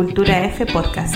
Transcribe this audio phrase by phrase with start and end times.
[0.00, 1.14] Cultura F Podcast.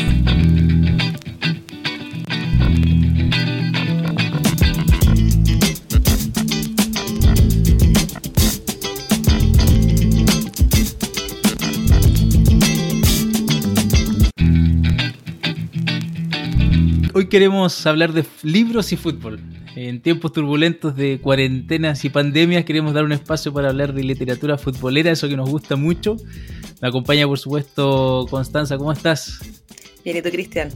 [17.14, 19.40] Hoy queremos hablar de libros y fútbol.
[19.76, 24.56] En tiempos turbulentos de cuarentenas y pandemias queremos dar un espacio para hablar de literatura
[24.56, 26.16] futbolera, eso que nos gusta mucho.
[26.80, 29.40] Me acompaña por supuesto Constanza, ¿cómo estás?
[30.04, 30.68] Bien, ¿y tú Cristian?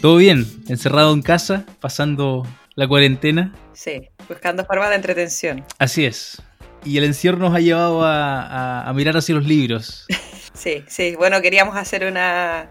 [0.00, 2.46] Todo bien, encerrado en casa, pasando
[2.76, 3.52] la cuarentena.
[3.72, 5.64] Sí, buscando formas de entretención.
[5.78, 6.40] Así es.
[6.84, 10.06] Y el encierro nos ha llevado a, a mirar hacia los libros.
[10.54, 12.70] sí, sí, bueno, queríamos hacer una,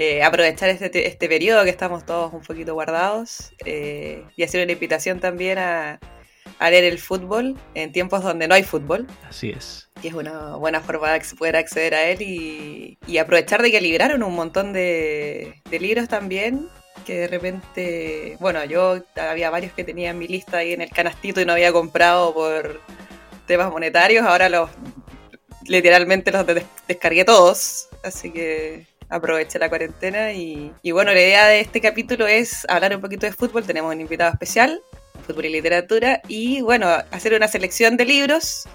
[0.00, 4.70] eh, aprovechar este, este periodo que estamos todos un poquito guardados eh, y hacer una
[4.70, 5.98] invitación también a,
[6.60, 9.08] leer el fútbol en tiempos donde no hay fútbol.
[9.28, 9.90] Así es.
[10.00, 14.22] Y es una buena forma de poder acceder a él y, aprovechar de que libraron
[14.22, 16.68] un montón de, libros también
[17.04, 20.90] que de repente, bueno, yo había varios que tenía en mi lista ahí en el
[20.90, 22.80] canastito y no había comprado por
[23.46, 24.70] temas monetarios, ahora los
[25.64, 26.44] literalmente los
[26.86, 30.32] descargué todos, así que aproveche la cuarentena.
[30.32, 33.64] Y, bueno, la idea de este capítulo es hablar un poquito de fútbol.
[33.64, 34.80] Tenemos un invitado especial,
[35.26, 38.66] fútbol y literatura, y bueno, hacer una selección de libros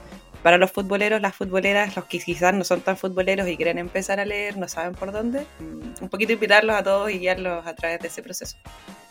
[0.44, 4.20] para los futboleros, las futboleras, los que quizás no son tan futboleros y quieren empezar
[4.20, 5.46] a leer, no saben por dónde.
[5.60, 8.58] Mm, un poquito invitarlos a todos y guiarlos a través de ese proceso.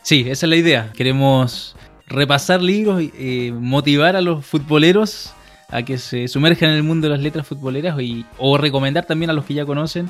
[0.03, 0.91] Sí, esa es la idea.
[0.95, 5.33] Queremos repasar libros y eh, motivar a los futboleros
[5.69, 9.31] a que se sumerjan en el mundo de las letras futboleras y, o recomendar también
[9.31, 10.07] a los que ya conocen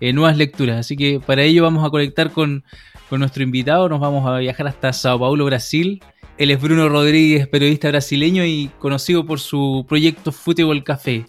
[0.00, 0.78] eh, nuevas lecturas.
[0.78, 2.64] Así que para ello vamos a conectar con,
[3.10, 6.00] nuestro invitado, nos vamos a viajar hasta Sao Paulo, Brasil.
[6.38, 11.26] Él es Bruno Rodríguez, periodista brasileño y conocido por su proyecto Fútbol Café.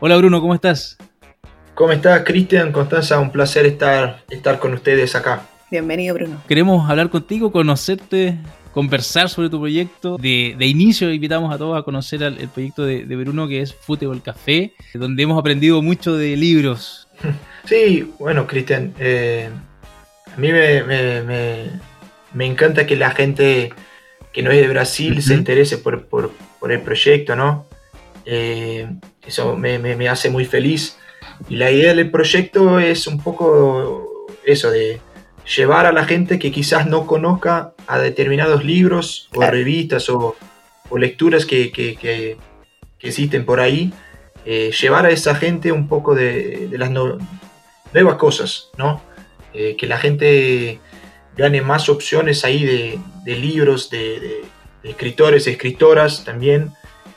[0.00, 0.98] Hola Bruno, ¿cómo estás?
[1.74, 2.72] ¿Cómo estás, Cristian?
[2.72, 5.46] Constanza, un placer estar, estar con ustedes acá.
[5.70, 6.42] Bienvenido, Bruno.
[6.48, 8.36] Queremos hablar contigo, conocerte,
[8.74, 10.18] conversar sobre tu proyecto.
[10.18, 14.20] De, inicio invitamos a todos a conocer el, proyecto de, de, Bruno que es Fútbol
[14.20, 16.99] Café, donde hemos aprendido mucho de libros.
[17.64, 19.48] Sí, bueno, Cristian, eh,
[20.34, 23.72] a mí me, encanta que la gente
[24.32, 26.32] que no es de Brasil se interese por,
[26.68, 27.66] el proyecto, ¿no?
[28.24, 28.88] Eh,
[29.26, 30.98] eso me, hace muy feliz.
[31.48, 35.00] Y la idea del proyecto es un poco eso, de
[35.56, 40.36] llevar a la gente que quizás no conozca a determinados libros o revistas o,
[40.96, 42.36] lecturas que,
[43.00, 43.92] existen por ahí,
[44.44, 49.02] eh, llevar a esa gente un poco de, las nuevas cosas, ¿no?
[49.52, 50.78] Eh, que la gente
[51.36, 54.42] gane más opciones ahí de, libros, de,
[54.82, 56.72] escritores, escritoras también,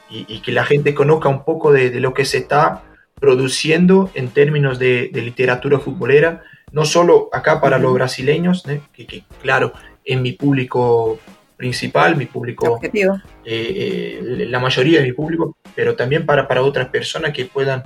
[0.10, 2.84] y, que la gente conozca un poco de, lo que se está
[3.20, 8.64] produciendo en términos de, literatura futbolera, no solo acá para los brasileños,
[8.94, 9.74] que, claro,
[10.06, 11.20] en mi público
[11.64, 16.90] principal, mi público, eh, eh, la mayoría de mi público, pero también para, para otras
[16.90, 17.84] personas que puedan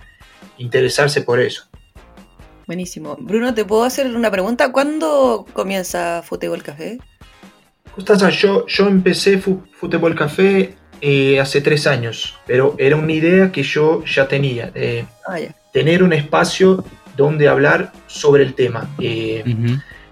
[0.58, 1.66] interesarse por eso.
[2.66, 3.16] Buenísimo.
[3.20, 4.72] Bruno, ¿te puedo hacer una pregunta?
[4.72, 6.98] ¿Cuándo comienza Fútbol Café?
[7.94, 13.62] Constanza, yo, yo empecé Fútbol Café eh, hace tres años, pero era una idea que
[13.62, 14.74] yo ya tenía,
[15.28, 15.38] ah,
[15.72, 16.84] tener un espacio
[17.16, 18.90] donde hablar sobre el tema.
[19.00, 19.44] Eh,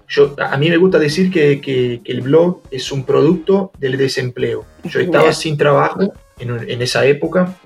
[0.08, 4.64] yo, a mí me gusta decir que, el blog es un producto del desempleo.
[4.84, 7.56] Yo estaba sin trabajo en, en esa época,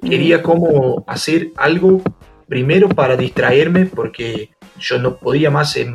[0.00, 2.02] quería cómo hacer algo
[2.48, 5.86] primero para distraerme porque yo no podía más, eh,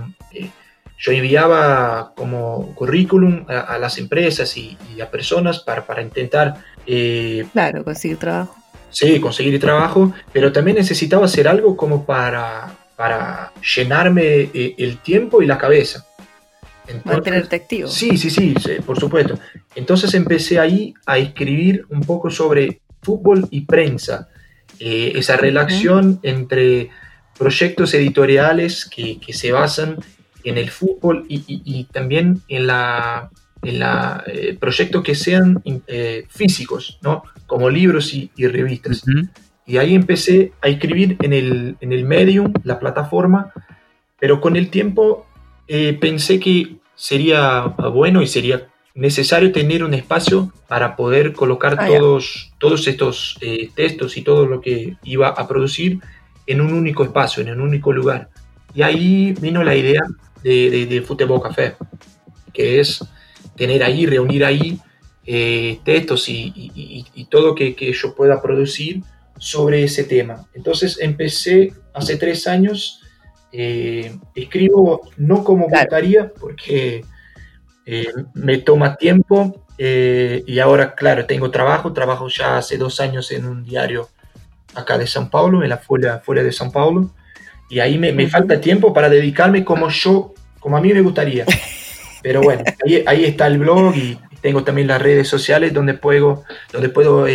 [0.97, 6.56] yo enviaba como currículum a, las empresas y, a personas para, para intentar...
[6.85, 8.56] Eh, claro, conseguir trabajo.
[8.89, 15.41] Sí, conseguir trabajo, pero también necesitaba hacer algo como para, para llenarme eh, el tiempo
[15.41, 16.06] y la cabeza.
[17.03, 17.88] Mantenerte activo.
[17.88, 18.53] Sí, sí, sí,
[18.85, 19.39] por supuesto.
[19.73, 24.28] Entonces empecé ahí a escribir un poco sobre fútbol y prensa.
[24.78, 26.91] Eh, esa relación entre
[27.39, 29.97] proyectos editoriales que, se basan
[30.44, 33.31] en el fútbol y, también en la,
[33.63, 37.24] en la eh, proyectos que sean eh, físicos, ¿no?
[37.47, 39.04] como libros y, revistas.
[39.71, 43.53] Y ahí empecé a escribir en el, en el Medium, la plataforma,
[44.19, 45.25] pero con el tiempo
[46.00, 52.51] pensé que sería bueno y sería necesario tener un espacio para poder colocar ah, todos,
[52.57, 56.00] todos estos eh, textos y todo lo que iba a producir
[56.47, 58.29] en un único espacio, en un único lugar.
[58.73, 60.01] Y ahí vino la idea
[60.44, 61.75] de, de, Fútbol Café,
[62.53, 63.06] que es
[63.56, 64.79] tener ahí, reunir ahí
[65.25, 66.51] eh, textos y,
[67.13, 69.03] y, todo que, que, yo pueda producir
[69.42, 70.46] sobre ese tema.
[70.54, 73.00] Entonces empecé hace tres años
[73.54, 77.04] Eh, escribo no como gustaría, porque
[77.86, 83.30] eh, me toma tiempo eh, y ahora, claro, tengo trabajo, trabajo ya hace dos años
[83.32, 84.08] en un diario
[84.74, 87.12] acá de San Paulo, en la fuera, fuera de San Paulo,
[87.70, 91.44] y ahí me, me falta tiempo para dedicarme como yo, como a mí me gustaría.
[92.24, 96.46] Pero bueno, ahí, ahí está el blog y tengo también las redes sociales donde puedo,
[96.72, 97.28] donde puedo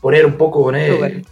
[0.00, 1.22] poner un poco, eh,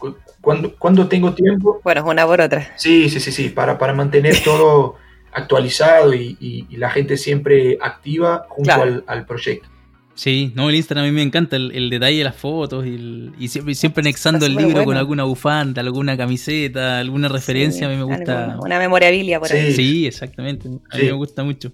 [0.40, 1.80] cuando, cuando tengo tiempo.
[1.82, 2.72] Bueno, es una por otra.
[2.76, 4.96] Sí, sí, sí, sí, para, para mantener todo
[5.32, 9.68] actualizado y, y, la gente siempre activa junto al, al, proyecto.
[10.14, 13.32] Sí, no, el Instagram a mí me encanta el, el detalle de las fotos y,
[13.38, 14.84] y siempre, siempre anexando el libro bueno.
[14.84, 18.44] con alguna bufanda, alguna camiseta, alguna referencia, sí, a mí me gusta.
[18.44, 19.74] Alguna, una memorabilia por ahí.
[19.74, 21.70] Sí, exactamente, a mí me gusta mucho.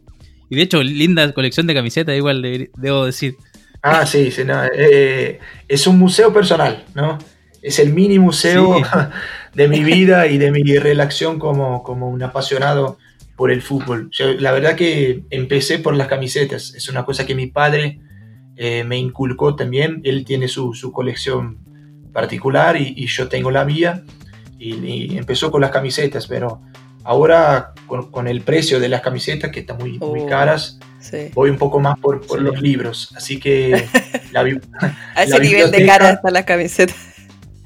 [0.50, 3.36] Y de hecho, linda colección de camisetas, igual de, debo decir.
[3.82, 7.18] Ah, sí, sí no, eh, es un museo personal, ¿no?
[7.60, 8.84] Es el mini museo sí.
[9.54, 12.98] de mi vida y de mi relación como, como un apasionado
[13.36, 14.08] por el fútbol.
[14.12, 18.00] Yo, la verdad que empecé por las camisetas, es una cosa que mi padre
[18.56, 21.58] eh, me inculcó también, él tiene su, su colección
[22.12, 24.04] particular y, y, yo tengo la mía
[24.58, 26.60] y, y empezó con las camisetas, pero
[27.04, 31.30] Ahora, con, con, el precio de las camisetas, que están muy, muy caras, sí.
[31.34, 32.44] voy un poco más por, por sí.
[32.44, 33.12] los libros.
[33.16, 33.86] Así que.
[34.30, 34.40] La,
[35.14, 36.96] A ese la nivel de cara están las camisetas.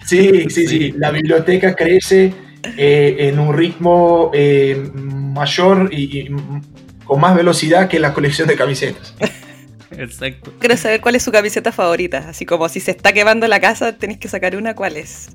[0.07, 0.95] Sí, sí, sí.
[0.97, 2.33] La biblioteca crece
[2.77, 6.29] eh, en un ritmo eh, mayor y, y,
[7.05, 9.15] con más velocidad que la colección de camisetas.
[9.91, 10.53] Exacto.
[10.59, 12.29] Quiero saber cuál es su camiseta favorita.
[12.29, 15.29] Así como si se está quemando la casa, tenéis que sacar una, ¿cuál es?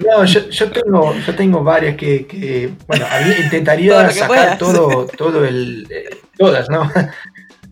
[0.00, 5.06] No, yo, yo, tengo, yo tengo varias que, que bueno, a mí intentaría sacar todo,
[5.06, 6.90] todo el, eh, todas, ¿no?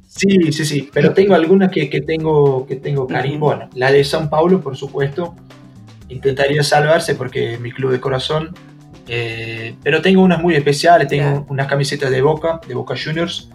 [0.07, 3.39] Sí, sí, sí, pero tengo algunas que, que tengo, que tengo cariño.
[3.39, 5.35] Bueno, la de San Paulo, por supuesto,
[6.09, 8.55] intentaría salvarse porque es mi club de corazón,
[9.09, 11.45] eh, pero tengo unas muy especiales, tengo yeah.
[11.49, 13.51] unas camisetas de Boca, de Boca Juniors,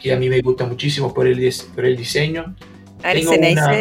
[0.00, 2.54] que a mí me gusta muchísimo por el, por el diseño.
[3.00, 3.72] Tengo una,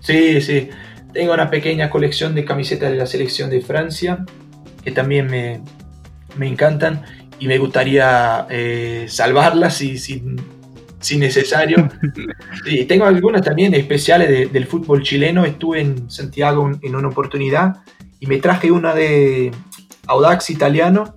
[0.00, 0.70] sí, sí.
[1.12, 4.24] Tengo una pequeña colección de camisetas de la selección de Francia,
[4.84, 5.60] que también me,
[6.36, 7.02] me encantan
[7.38, 10.22] y me gustaría eh, salvarlas si, si,
[11.00, 11.88] si necesario.
[12.66, 15.44] y tengo algunas también especiales de, del fútbol chileno.
[15.44, 17.76] Estuve en Santiago en una oportunidad
[18.20, 19.50] y me traje una de
[20.06, 21.14] Audax italiano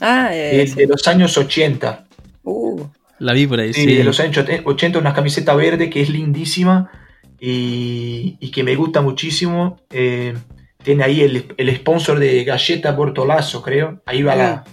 [0.00, 2.06] ah, eh, de, de, los años 80.
[2.44, 2.84] Uh.
[3.18, 3.82] La vi por ahí, sí.
[3.82, 3.94] sí.
[3.94, 6.90] De los años 80, una camiseta verde que es lindísima
[7.44, 9.80] y, y que me gusta muchísimo.
[9.90, 10.32] Eh,
[10.84, 14.00] tiene ahí el, el, sponsor de Galleta Bortolazo, creo.
[14.06, 14.64] Ahí va, la,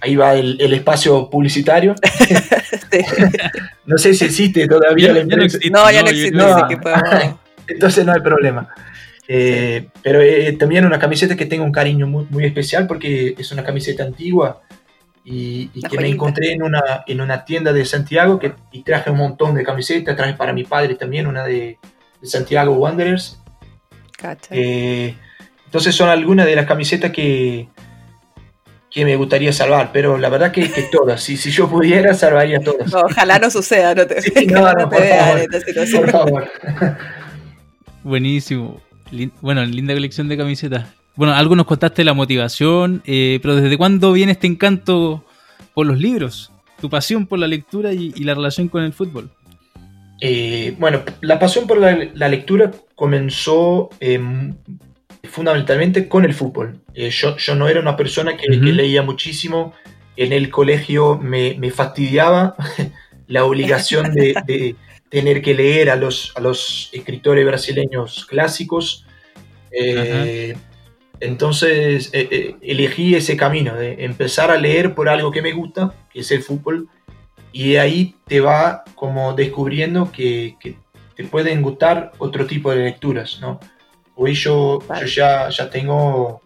[0.00, 1.94] ahí va el, el espacio publicitario.
[3.86, 5.58] no sé si existe todavía ya, la empresa.
[5.70, 6.36] No, ya no existe.
[6.36, 7.36] No, no, podemos...
[7.68, 8.74] entonces no hay problema.
[9.28, 9.90] Eh, sí.
[10.02, 13.62] Pero eh, también una camiseta que tengo un cariño muy, muy especial porque es una
[13.62, 14.60] camiseta antigua
[15.24, 19.10] y, y que me encontré en una, en una tienda de Santiago que, y traje
[19.10, 21.78] un montón de camisetas, traje para mi padre también una de,
[22.20, 23.40] de Santiago Wanderers.
[24.50, 25.14] Eh,
[25.64, 27.68] entonces son algunas de las camisetas que,
[28.90, 32.60] que me gustaría salvar, pero la verdad que, que todas, si, si yo pudiera salvaría
[32.60, 32.92] todas.
[32.92, 36.02] No, ojalá no suceda, no te, sí, no, no, no te vean en esta situación.
[36.02, 36.48] Por favor.
[38.02, 38.80] Buenísimo.
[39.40, 40.86] Bueno, linda colección de camisetas.
[41.14, 45.24] Bueno, algo nos contaste la motivación, eh, pero ¿desde cuándo viene este encanto
[45.74, 46.50] por los libros?
[46.80, 49.30] Tu pasión por la lectura y, y la relación con el fútbol.
[50.24, 54.20] Eh, bueno, la pasión por la, la lectura comenzó eh,
[55.24, 56.78] fundamentalmente con el fútbol.
[56.94, 58.64] Eh, yo, yo, no era una persona que, uh -huh.
[58.64, 59.74] que, leía muchísimo.
[60.16, 62.54] En el colegio me, me fastidiaba
[63.26, 64.76] la obligación de, de,
[65.08, 69.04] tener que leer a los, a los escritores brasileños clásicos.
[69.72, 70.56] Uh -huh.
[71.22, 75.94] Entonces eh, eh, elegí ese camino de empezar a leer por algo que me gusta,
[76.12, 76.88] que es el fútbol,
[77.52, 80.74] y de ahí te va como descubriendo que, que
[81.14, 83.60] te pueden gustar otro tipo de lecturas, ¿no?
[84.16, 85.06] Hoy yo, vale.
[85.06, 86.42] yo ya, ya tengo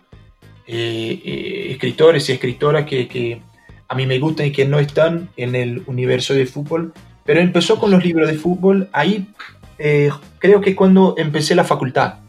[0.66, 3.40] eh, escritores y escritoras que, que,
[3.88, 6.92] a mí me gustan y que no están en el universo de fútbol,
[7.24, 9.26] pero empezó con los libros de fútbol, ahí
[9.78, 12.25] creo que cuando empecé la facultad.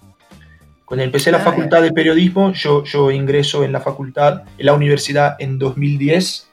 [0.87, 5.35] Cuando empecé la facultad de periodismo, yo, yo ingreso en la facultad, en la universidad
[5.37, 6.47] en 2010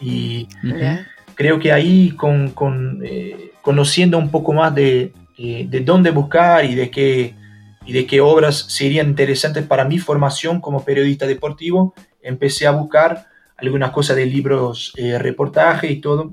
[0.00, 0.48] y
[1.34, 6.64] creo que ahí con, con eh, conociendo un poco más de, eh, de dónde buscar
[6.64, 7.34] y de, qué,
[7.84, 13.26] y de qué obras serían interesantes para mi formación como periodista deportivo, empecé a buscar
[13.58, 16.32] algunas cosas de libros, eh, reportaje y todo.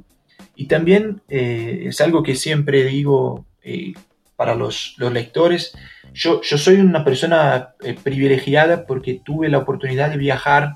[0.55, 3.93] Y también eh, es algo que siempre digo eh,
[4.35, 5.73] para los, los lectores,
[6.19, 10.75] yo, yo, soy una persona eh, privilegiada porque tuve la oportunidad de viajar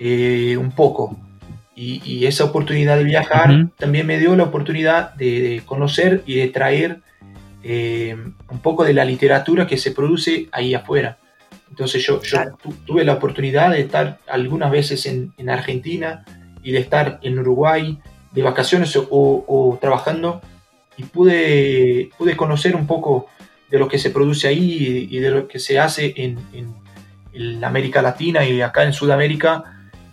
[0.00, 1.16] eh, un poco.
[1.76, 7.00] Y, esa oportunidad de viajar también me dio la oportunidad de, conocer y de traer
[7.62, 8.16] eh,
[8.48, 11.18] un poco de la literatura que se produce ahí afuera.
[11.70, 12.38] Entonces yo, yo
[12.86, 16.24] tuve la oportunidad de estar algunas veces en, en, Argentina
[16.62, 17.98] y de estar en Uruguay
[18.32, 20.40] de vacaciones o, o, trabajando
[20.96, 23.28] y pude, pude conocer un poco
[23.70, 28.00] de lo que se produce ahí y, de lo que se hace en, en, América
[28.00, 29.64] Latina y acá en Sudamérica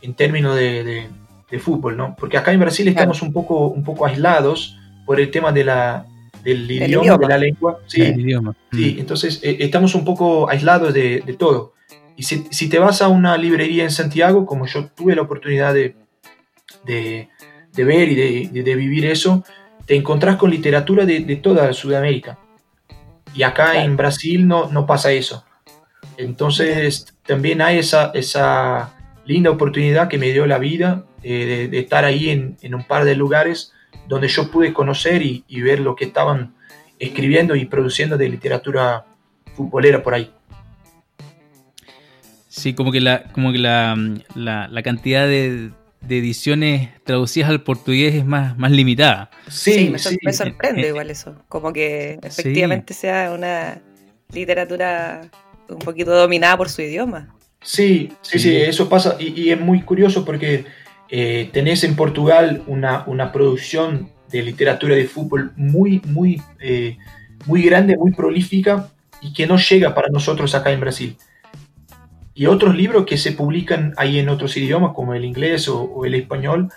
[0.01, 1.07] en términos de,
[1.51, 2.15] de, fútbol, ¿no?
[2.17, 6.05] Porque acá en Brasil estamos un, poco, un poco aislados por el tema de la,
[6.43, 7.79] del idioma, de la lengua.
[7.87, 8.55] Sí, idioma.
[8.71, 11.73] sí entonces eh, estamos un poco aislados de, de todo.
[12.17, 15.73] Y si, si, te vas a una librería en Santiago, como yo tuve la oportunidad
[15.73, 15.95] de,
[16.85, 17.29] de,
[17.73, 19.43] de ver y de, vivir eso,
[19.85, 22.37] te encontrás con literatura de, toda Sudamérica.
[23.33, 25.45] Y acá en Brasil no, no pasa eso.
[26.17, 28.93] Entonces también hay esa, esa
[29.25, 33.05] linda oportunidad que me dio la vida eh, de, estar ahí en, en, un par
[33.05, 33.73] de lugares
[34.07, 36.53] donde yo pude conocer y, ver lo que estaban
[36.99, 39.05] escribiendo y produciendo de literatura
[39.55, 40.31] futbolera por ahí.
[42.47, 43.95] Sí, como que la, como que la,
[44.35, 45.71] la, cantidad de,
[46.09, 49.29] ediciones traducidas al portugués es más, más limitada.
[49.47, 49.99] Sí, me,
[50.33, 51.35] sorprende igual eso.
[51.47, 53.81] Como que efectivamente sea una
[54.33, 55.21] literatura
[55.69, 57.33] un poquito dominada por su idioma.
[57.61, 60.65] Sí, sí, sí, eso pasa y, y es muy curioso porque
[61.13, 66.97] eh, tenés en Portugal una, una, producción de literatura de fútbol muy, muy, eh,
[67.45, 68.89] muy grande, muy prolífica
[69.21, 71.17] y que no llega para nosotros acá en Brasil.
[72.41, 76.15] Y otros libros que se publican ahí en otros idiomas, como el inglés o, el
[76.15, 76.69] español,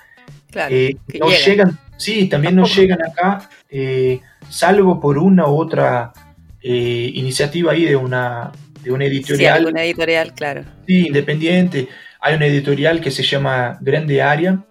[0.68, 1.78] eh, no llegan.
[1.97, 3.49] sí, también no llegan acá,
[4.50, 6.12] salvo por una u otra
[6.62, 8.52] iniciativa ahí de una,
[8.83, 9.61] de una editorial.
[9.61, 10.64] Sí, una editorial, claro.
[10.87, 11.88] Sí, independiente.
[12.21, 14.62] Hay una editorial que se llama Grande Área,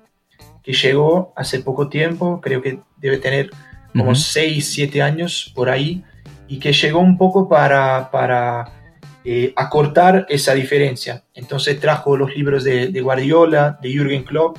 [0.62, 3.50] que llegó hace poco tiempo, creo que debe tener
[3.94, 6.04] como 6, 7 años por ahí,
[6.48, 8.83] y que llegó un poco para, para
[9.26, 11.24] eh, acortar esa diferencia.
[11.34, 14.58] Entonces trajo los libros de, Guardiola, de Jürgen Klopp.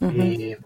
[0.00, 0.58] Eh,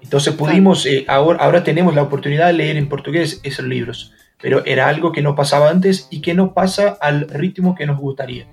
[0.00, 4.64] entonces pudimos, eh, ahora, ahora tenemos la oportunidad de leer en portugués esos libros, pero
[4.64, 8.46] era algo que no pasaba antes y que no pasa al ritmo que nos gustaría.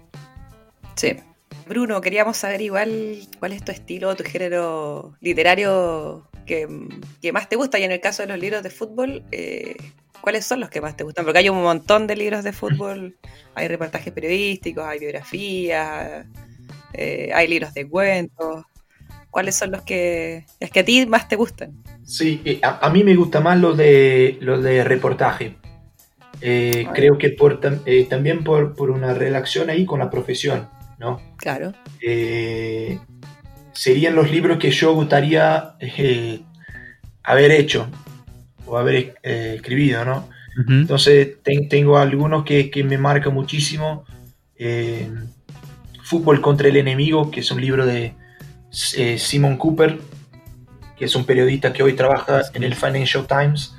[0.96, 1.16] Sí,
[1.68, 6.68] Bruno, queríamos saber igual cuál es tu estilo, tu género literario que,
[7.32, 9.76] más te gusta y en el caso de los libros de fútbol, eh,
[10.22, 11.26] ¿cuáles son los que más te gustan?
[11.26, 13.18] Porque hay un montón de libros de fútbol,
[13.56, 16.26] hay reportajes periodísticos, hay biografías,
[16.94, 18.66] eh, hay libros de cuentos.
[19.32, 21.84] ¿Cuáles son los que, es que a ti más te gustan?
[22.04, 25.56] Sí, eh, a, mí me gusta más los de, los de reportaje.
[26.40, 27.60] creo que por,
[28.10, 30.68] también por, por una relación ahí con la profesión.
[31.00, 31.22] ¿no?
[31.38, 31.74] Claro.
[32.02, 33.00] Eh,
[33.72, 36.42] serían los libros que yo gustaría eh,
[37.24, 37.90] haber hecho
[38.70, 40.30] o haber eh, escribido, ¿no?
[40.68, 41.38] Entonces
[41.70, 44.04] tengo algunos que, me marcan muchísimo.
[46.04, 48.14] Fútbol contra el enemigo, que es un libro de
[48.70, 50.00] Simon Cooper,
[50.98, 53.74] que es un periodista que hoy trabaja en el Financial Times,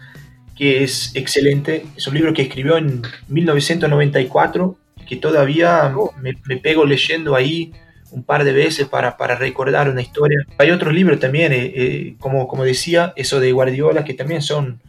[0.56, 1.84] que es excelente.
[1.96, 4.78] Es un libro que escribió en 1994
[5.10, 7.72] que todavía me, pego leyendo ahí
[8.12, 10.38] un par de veces para, para, recordar una historia.
[10.58, 14.80] Hay otros libros también, eh, eh, como, como decía, eso de Guardiola, que también son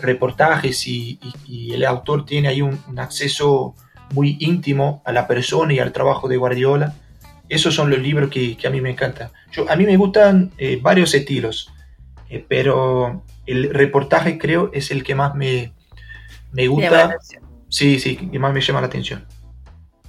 [0.00, 1.18] reportajes y,
[1.72, 3.74] el autor tiene ahí un, acceso
[4.12, 6.94] muy íntimo a la persona y al trabajo de Guardiola.
[7.48, 9.30] Esos son los libros que, que a mí me encantan.
[9.52, 11.72] Yo, a mí me gustan eh, varios estilos,
[12.48, 15.72] pero el reportaje creo es el que más me,
[16.52, 17.16] me gusta.
[17.68, 19.24] Sí, sí, que más me llama la atención.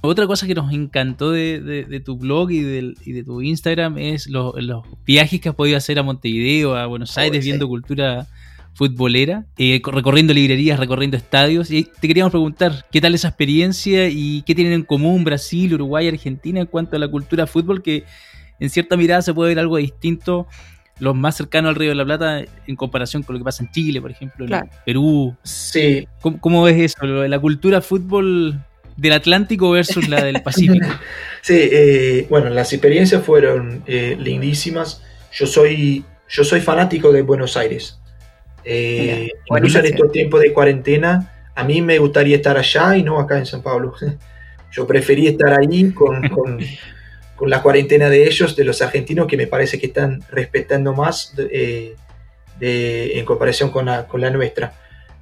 [0.00, 4.54] Otra cosa que nos encantó de, tu blog y de, tu Instagram es los
[5.04, 8.26] viajes que has podido hacer a Montevideo, a Buenos oh, Aires, viendo cultura
[8.74, 11.72] futbolera, eh, recorriendo librerías, recorriendo estadios.
[11.72, 16.06] Y te queríamos preguntar, ¿qué tal esa experiencia y qué tienen en común Brasil, Uruguay,
[16.06, 17.82] Argentina en cuanto a la cultura fútbol?
[17.82, 18.04] Que
[18.60, 20.46] en cierta mirada se puede ver algo distinto,
[21.00, 23.72] los más cercanos al Río de la Plata en comparación con lo que pasa en
[23.72, 25.36] Chile, por ejemplo, en Perú.
[25.42, 26.06] Sí.
[26.20, 27.04] ¿Cómo, ¿Cómo, ves eso?
[27.04, 28.64] La cultura fútbol
[28.98, 30.88] del Atlántico versus la del Pacífico.
[31.40, 35.02] sí, eh, bueno, las experiencias fueron eh, lindísimas.
[35.32, 37.98] Yo soy, yo soy fanático de Buenos Aires.
[38.64, 43.20] Eh, incluso en estos tiempos de cuarentena, a mí me gustaría estar allá y no
[43.20, 43.94] acá en San Pablo.
[44.70, 46.58] Yo preferí estar allí con, con,
[47.48, 51.94] la cuarentena de ellos, de los argentinos, que me parece que están respetando más de,
[52.60, 54.74] en comparación con la, con la nuestra.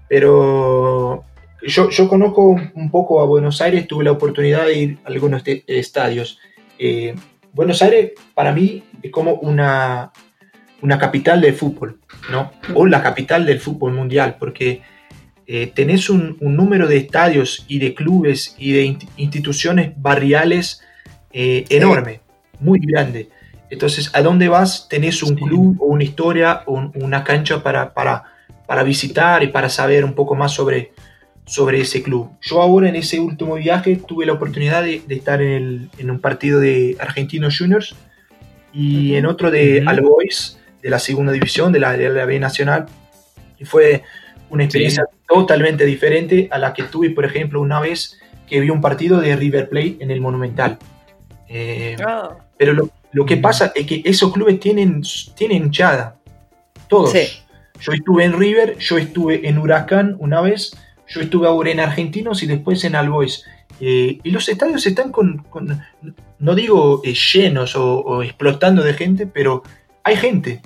[0.09, 1.25] Pero
[1.67, 5.43] yo, yo, conozco un poco a Buenos Aires, tuve la oportunidad de ir a algunos
[5.67, 6.39] estadios.
[6.79, 7.15] Eh,
[7.53, 10.13] Buenos Aires para mí es como una,
[10.83, 12.53] una capital del fútbol, ¿no?
[12.75, 14.83] O la capital del fútbol mundial, porque
[15.47, 20.83] eh, tenés un, número de estadios y de clubes y de instituciones barriales
[21.33, 22.21] eh, enorme,
[22.61, 23.31] muy grande.
[23.71, 24.89] Entonces, ¿a dónde vas?
[24.89, 28.25] Tenés un club o una historia o una cancha para, para,
[28.67, 30.93] para visitar y para saber un poco más sobre,
[31.47, 32.31] sobre ese club.
[32.43, 36.97] Yo ahora en ese último viaje tuve la oportunidad de, estar en, un partido de
[36.99, 37.95] Argentinos Juniors
[38.73, 42.87] y en otro de Albois, de la segunda división, de la, de la B Nacional.
[43.59, 44.03] Y fue
[44.51, 48.81] una experiencia totalmente diferente a la que tuve, por ejemplo, una vez que vi un
[48.81, 50.79] partido de River Plate en el Monumental.
[51.49, 52.37] Eh, ah.
[52.59, 55.03] Pero lo, lo, que pasa es que esos clubes tienen,
[55.37, 56.17] tienen hinchada.
[56.89, 57.15] Todos.
[57.81, 60.73] Yo estuve en River, yo estuve en Huracán una vez
[61.09, 63.45] yo estuve ahora en Argentinos y después en Albois.
[63.81, 65.45] Eh, y los estadios están con,
[66.39, 69.63] no digo eh, llenos o, explotando de gente, pero
[70.03, 70.63] hay gente.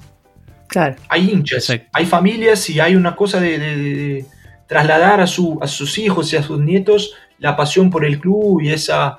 [0.69, 0.97] Claro.
[1.09, 4.25] Hay hinchas, hay familias y hay una cosa de,
[4.69, 8.61] trasladar a, su, a sus hijos y a sus nietos la pasión por el club
[8.61, 9.19] y esa,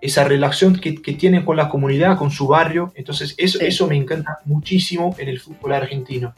[0.00, 2.92] esa relación que, tienen con la comunidad, con su barrio.
[2.94, 6.34] Entonces, eso, eso me encanta muchísimo en el fútbol argentino.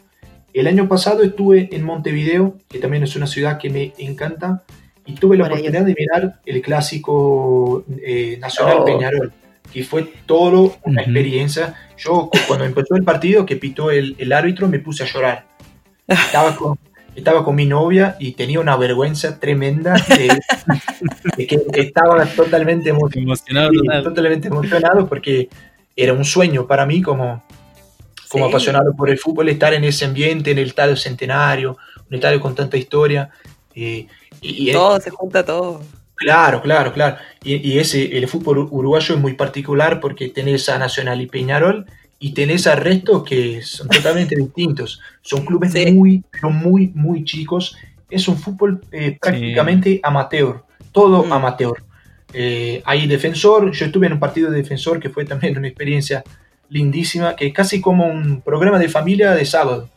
[0.52, 4.62] El año pasado estuve en Montevideo, que también es una ciudad que me encanta,
[5.07, 8.85] y tuve la oportunidad de mirar el clásico eh, Nacional oh.
[8.85, 9.33] Peñarol,
[9.73, 11.75] que fue todo una experiencia.
[11.97, 15.47] Yo cuando empezó el partido que pitó el, árbitro me puse a llorar.
[16.07, 16.78] Estaba con,
[17.14, 23.71] estaba con mi novia y tenía una vergüenza tremenda de, que estaba totalmente emocionado,
[24.02, 25.49] totalmente emocionado porque
[25.97, 27.43] era un sueño para mí como
[28.28, 31.76] como apasionado por el fútbol, estar en ese ambiente, en el estadio centenario,
[32.08, 33.30] un estadio con tanta historia.
[33.75, 34.06] Eh,
[34.40, 35.82] y, todo, se junta todo.
[36.14, 37.16] Claro, claro, claro.
[37.44, 41.87] Y, ese, el fútbol uruguayo es muy particular porque tenés a Nacional y Peñarol
[42.18, 45.00] y tenés a Resto que son totalmente distintos.
[45.23, 47.76] Son clubes muy, muy, muy chicos.
[48.10, 51.32] Es un fútbol eh, prácticamente amateur, todo mm.
[51.32, 51.82] amateur.
[52.32, 56.23] Eh, hay defensor, yo estuve en un partido de defensor que fue también una experiencia
[56.69, 59.89] lindísima, que es casi como un programa de familia de sábado.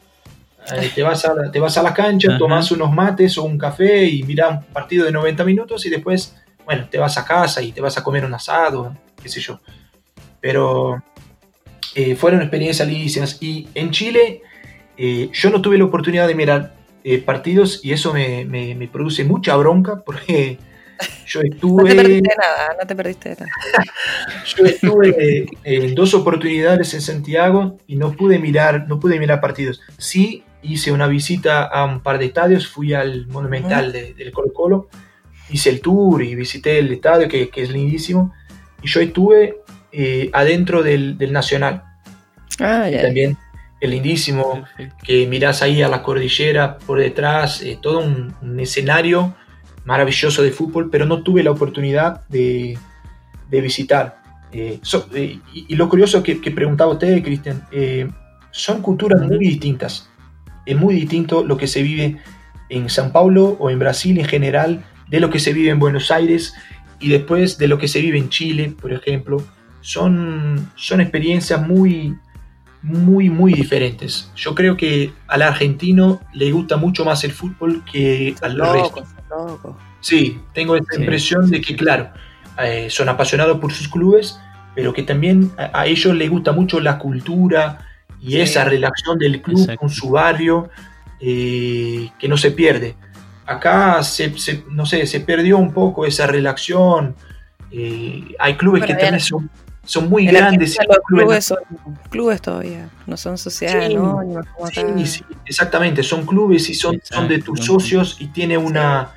[0.73, 4.05] Eh, te, vas a, te vas a la cancha, tomas unos mates o un café
[4.05, 7.71] y miras un partido de 90 minutos y después, bueno, te vas a casa y
[7.71, 9.59] te vas a comer un asado, qué sé yo.
[10.39, 11.01] Pero
[11.95, 13.41] eh, fueron experiencias lindísimas.
[13.41, 14.41] Y en Chile
[14.97, 16.73] eh, yo no tuve la oportunidad de mirar
[17.25, 20.59] partidos y eso me, me, me produce mucha bronca porque
[21.25, 21.83] yo estuve.
[21.83, 23.51] No te perdiste nada, no te perdiste nada.
[24.55, 29.81] yo estuve en dos oportunidades en Santiago y no pude mirar, no pude mirar partidos.
[29.97, 34.89] Sí hice una visita a un par de estadios, fui al Monumental del Colo Colo,
[35.49, 38.33] hice el tour y visité el estadio que, que es lindísimo.
[38.81, 39.61] Y yo estuve
[39.91, 41.83] eh, adentro del, del Nacional.
[42.59, 43.01] Ah, ya.
[43.01, 43.37] También
[43.79, 44.63] es lindísimo,
[45.03, 49.35] que mirás ahí a la cordillera por detrás, eh, todo un, un escenario
[49.85, 52.77] maravilloso de fútbol, pero no tuve la oportunidad de,
[53.49, 54.21] visitar.
[54.51, 54.79] Eh,
[55.13, 58.09] eh, y, lo curioso que, preguntaba usted, Cristian, eh,
[58.51, 60.09] son culturas muy distintas.
[60.65, 62.17] Es muy distinto lo que se vive
[62.69, 66.11] en San Paulo o en Brasil en general de lo que se vive en Buenos
[66.11, 66.53] Aires
[66.99, 69.43] y después de lo que se vive en Chile, por ejemplo.
[69.81, 72.15] Son, son experiencias muy,
[72.81, 74.31] muy, muy diferentes.
[74.35, 79.05] Yo creo que al argentino le gusta mucho más el fútbol que al resto.
[79.99, 82.09] Sí, tengo esa impresión de que, claro,
[82.57, 84.39] eh, son apasionados por sus clubes,
[84.75, 87.85] pero que también a, ellos les gusta mucho la cultura
[88.19, 90.69] y esa relación del club con su barrio
[91.19, 92.95] eh, que no se pierde.
[93.45, 94.33] Acá, se,
[94.69, 97.15] no sé, se perdió un poco esa relación.
[97.71, 99.49] Eh, hay clubes que también son,
[99.83, 100.77] son muy grandes.
[100.87, 101.57] Los clubes son
[102.09, 104.19] clubes todavía, no son sociales, ¿no?
[105.05, 109.13] Sí, exactamente, son clubes y son, son de tus socios y tiene una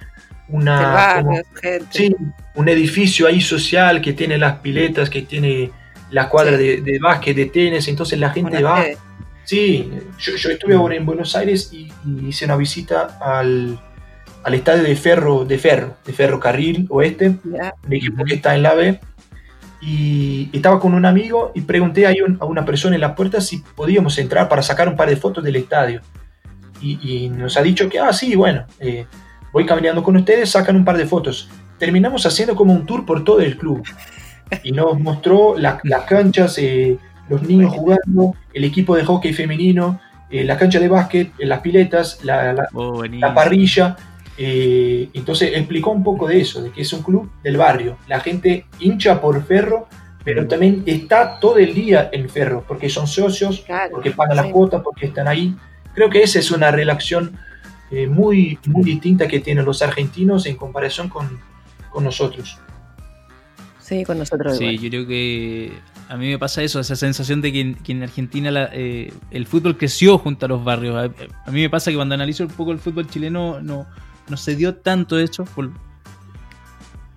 [0.48, 1.42] una,
[1.90, 2.14] sí,
[2.55, 5.70] un edificio ahí social que tiene las piletas, que tiene
[6.11, 8.85] la cuadra de, de, básquet, de tenis, entonces la gente va.
[9.44, 11.92] Sí, yo, estuve ahora en Buenos Aires y,
[12.27, 13.79] hice una visita al,
[14.42, 18.74] al, estadio de Ferro, de Ferro, de Ferrocarril Oeste, un equipo que está en la
[18.74, 19.00] B.
[19.87, 24.16] Y estaba con un amigo y pregunté a una persona en la puerta si podíamos
[24.16, 26.01] entrar para sacar un par de fotos del estadio.
[26.81, 29.07] Y, nos ha dicho que, ah, sí, bueno, eh,
[29.53, 31.49] voy caminando con ustedes, sacan un par de fotos.
[31.79, 33.83] Terminamos haciendo como un tour por todo el club.
[34.62, 40.44] Y nos mostró las canchas, eh, los niños jugando, el equipo de hockey femenino, eh,
[40.44, 43.03] la cancha de básquet, las piletas, la, oh,
[43.35, 43.97] parrilla.
[44.37, 47.99] Entonces explicó un poco de eso, de que es un club del barrio.
[48.09, 49.88] La gente hincha por ferro
[50.25, 54.47] pero también está todo el día en Ferro, porque son socios, Claro, porque pagan las
[54.47, 55.55] cuotas, porque están ahí.
[55.94, 57.37] Creo que esa es una relación
[57.90, 61.38] eh, muy, muy distinta que tienen los argentinos en comparación con,
[61.90, 62.59] con nosotros.
[63.81, 64.79] Sí, con nosotros Sí, igual.
[64.79, 65.73] yo creo que
[66.09, 69.12] a mí me pasa eso, esa sensación de que en, que en Argentina la- eh,
[69.31, 70.97] el fútbol creció junto a los barrios.
[70.97, 71.05] A,
[71.47, 73.87] a mí me pasa que cuando analizo un poco el fútbol chileno no,
[74.29, 75.71] no se dio tanto eso, por,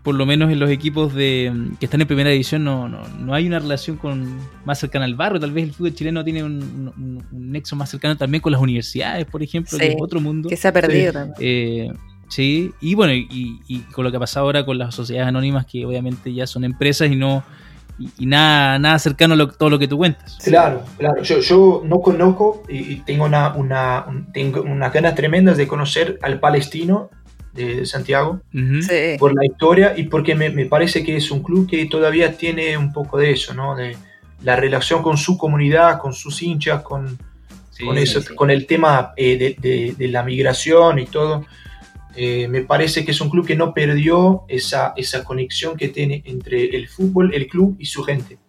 [0.03, 3.33] por lo menos en los equipos de que están en primera división no, no, no
[3.33, 5.39] hay una relación con más cercana al barrio.
[5.39, 6.53] Tal vez el fútbol chileno tiene un,
[6.97, 10.21] un- un nexo más cercano también con las universidades, por ejemplo, que Sí, es otro
[10.21, 10.47] mundo.
[10.47, 11.13] Que se ha perdido Sí.
[11.13, 11.35] también.
[11.41, 11.91] Eh,
[12.29, 15.65] sí, y bueno, y, y con lo que ha pasado ahora con las sociedades anónimas,
[15.65, 17.43] que obviamente ya son empresas y no
[17.99, 20.37] y, y nada, nada cercano a lo- todo lo que tú cuentas.
[20.43, 21.21] Claro, claro.
[21.23, 25.67] Yo, yo no conozco y, y tengo, una, una, un- tengo unas ganas tremendas de
[25.67, 27.09] conocer al palestino
[27.53, 28.81] de Santiago Ujú.
[28.83, 29.15] Sí.
[29.17, 32.77] por la historia y porque me, me parece que es un club que todavía tiene
[32.77, 33.75] un poco de eso, ¿no?
[33.75, 33.97] De
[34.43, 37.17] la relación con su comunidad, con sus hinchas, con,
[37.71, 38.33] Sí, con, eso, sí.
[38.35, 41.45] con el tema eh, de, de- de la migración y todo.
[42.19, 46.23] Eh, me parece que es un club que no perdió esa, esa conexión que tiene
[46.25, 48.39] entre el fútbol, el club y su gente.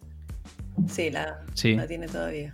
[0.88, 1.74] Sí, la, Sí.
[1.74, 2.52] la tiene todavía.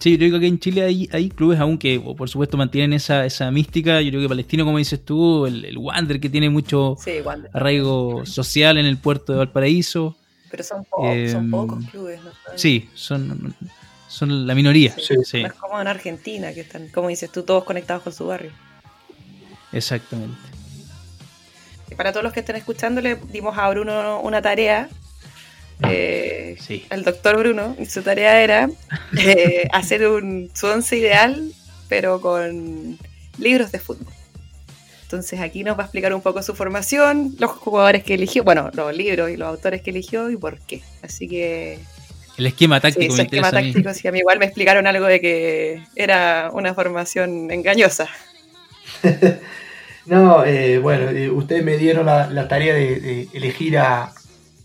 [0.00, 2.92] Sí, yo creo que aquí en Chile hay, hay clubes aún que, por supuesto, mantienen
[2.92, 4.02] esa, esa mística.
[4.02, 7.12] Yo creo que Palestino, como dices tú, el, el Wander, que tiene mucho Sí,
[7.52, 10.16] arraigo social en el puerto de Valparaíso.
[10.50, 12.30] Pero son, po- Eh, son pocos clubes, ¿no?
[12.56, 13.54] Sí, son,
[14.08, 14.94] son la minoría.
[14.98, 15.14] Sí.
[15.24, 18.26] Sí, No es como en Argentina, que están, como dices tú, todos conectados con su
[18.26, 18.50] barrio.
[19.74, 20.36] Exactamente.
[21.96, 24.88] Para todos los que estén escuchando, le dimos a Bruno una tarea.
[25.88, 26.86] eh, Sí.
[26.90, 28.68] al doctor Bruno, y su tarea era
[29.18, 31.52] eh, hacer un, su once ideal,
[31.88, 32.98] pero con
[33.38, 34.12] libros de fútbol.
[35.02, 38.70] Entonces aquí nos va a explicar un poco su formación, los jugadores que eligió, bueno,
[38.72, 40.82] los libros y los autores que eligió y por qué.
[41.02, 41.78] Así que
[42.36, 43.72] El esquema sí, táctico su me esquema interesa a mí.
[43.72, 48.08] táctico, sí, a mí igual me explicaron algo de que era una formación engañosa.
[50.06, 54.12] No, eh, bueno, eh, ustedes me dieron la, la tarea de, de elegir a,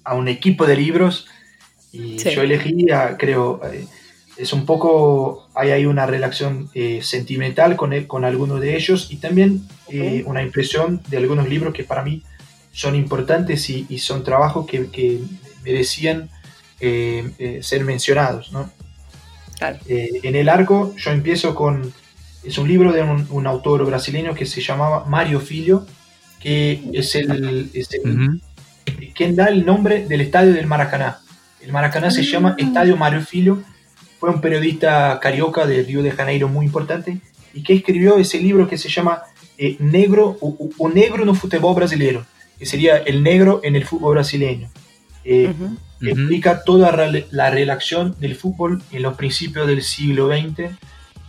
[0.04, 1.28] a un equipo de libros
[1.94, 2.32] y Sí.
[2.32, 3.88] yo elegí, a, creo, eh,
[4.36, 9.08] es un poco, hay ahí una relación eh, sentimental con, el- con algunos de ellos
[9.12, 12.22] y también eh, una impresión de algunos libros que para mí
[12.74, 15.22] son importantes y, y son trabajos que, que
[15.64, 16.30] merecían
[16.82, 18.70] eh, ser mencionados, ¿no?
[19.58, 19.78] Claro.
[19.88, 21.94] En el arco yo empiezo con,
[22.50, 25.86] es un libro de un, un autor brasileño que se llamaba Mario Filho,
[26.40, 28.42] que es el, es el-
[29.14, 31.20] quien da el nombre del estadio del Maracaná.
[31.62, 33.62] El Maracaná se llama Estadio Mario Filho,
[34.20, 37.20] fue un periodista carioca de Río de Janeiro muy importante
[37.54, 39.22] y que escribió ese libro que se llama
[39.58, 42.26] eh, Negro o, Negro no Futebol Brasileiro,
[42.58, 44.70] que sería el negro en el fútbol brasileño.
[45.26, 45.54] Eh,
[46.00, 46.20] que Ujú.
[46.22, 46.92] explica toda
[47.32, 50.72] la relación del fútbol en los principios del siglo XX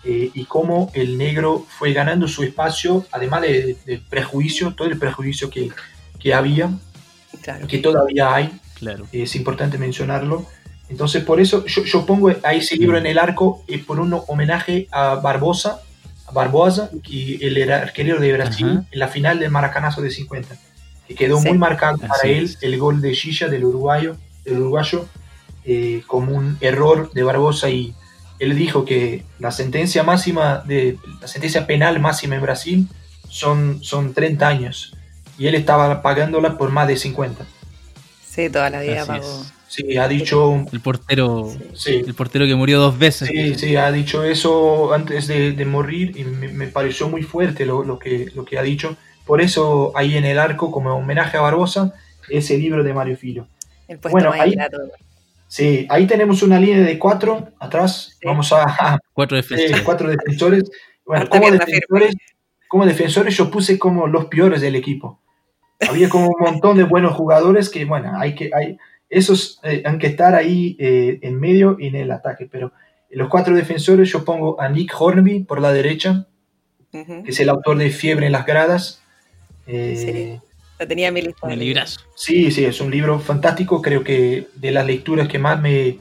[0.04, 4.98] eh, y cómo el negro fue ganando su espacio, además de- del prejuicio, todo el
[4.98, 5.70] prejuicio que,
[6.18, 6.70] que había,
[7.42, 7.66] Claro.
[7.66, 9.06] que todavía hay, Claro.
[9.12, 10.46] es importante mencionarlo.
[10.88, 14.18] Entonces, por eso yo, yo pongo a ese libro en el arco eh, por un
[14.26, 15.80] homenaje a Barbosa,
[16.26, 18.84] a Barbosa, que él era arquero de Brasil Ajá.
[18.90, 20.56] en la final del Maracanazo de 50,
[21.06, 21.48] que quedó Sí.
[21.48, 22.58] muy marcado para él es.
[22.62, 25.06] el gol de Gilla del uruguayo, del uruguayo
[25.64, 27.94] eh, como un error de Barbosa y
[28.40, 32.88] él dijo que la sentencia máxima de la sentencia penal máxima en Brasil
[33.28, 34.94] son, son 30 años
[35.38, 37.44] y él estaba pagándola por más de 50.
[38.26, 39.24] Sí, toda la vida Así pagó.
[39.24, 39.52] es.
[39.68, 42.02] Sí, ha dicho El portero, Sí.
[42.04, 43.28] el portero que murió dos veces.
[43.28, 47.64] Sí, sí, ha dicho eso antes de, de morir y me, me pareció muy fuerte
[47.66, 48.96] lo, lo que, lo que ha dicho.
[49.26, 51.94] Por eso ahí en el arco, como homenaje a Barbosa,
[52.28, 53.16] ese libro de Mario.
[53.86, 54.56] El puesto Bueno, más ahí-.
[55.50, 58.16] Sí, ahí tenemos una línea de cuatro atrás.
[58.20, 58.24] Sí.
[58.24, 59.82] Vamos a, Cuatro eh, defensores.
[59.82, 60.70] cuatro defensores.
[61.04, 62.14] Bueno, como defensores,
[62.68, 65.20] como defensores yo puse como los peores del equipo.
[65.88, 69.98] Había como un montón de buenos jugadores que, bueno, hay que, hay, esos eh, han
[69.98, 72.48] que estar ahí eh, en medio y en el ataque.
[72.48, 72.70] Pero
[73.10, 76.28] los cuatro defensores yo pongo a Nick Hornby por la derecha,
[76.92, 79.02] que es el autor de Fiebre en las gradas.
[79.66, 80.38] Eh,
[80.86, 81.46] Tenía en mi lista.
[81.46, 82.00] de Un librazo.
[82.14, 85.98] Sí, sí, es un libro fantástico, creo que de las lecturas que más me,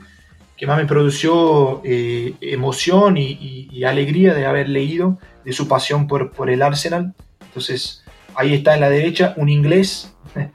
[0.58, 5.68] que más me produció eh, emoción y, y- y alegría de haber leído, de su
[5.68, 7.14] pasión por, por el Arsenal.
[7.42, 8.04] Entonces,
[8.36, 10.14] ahí está en la derecha un inglés.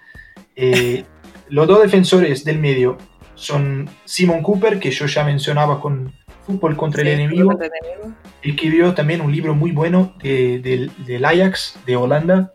[0.56, 1.04] Eh,
[1.48, 2.96] los dos defensores del medio
[3.34, 6.12] son Simon Cooper, que yo ya mencionaba con
[6.46, 8.16] Fútbol contra el Sí, enemigo, contra el enemigo.
[8.42, 12.54] escribió también un libro muy bueno de- del, del Ajax de Holanda,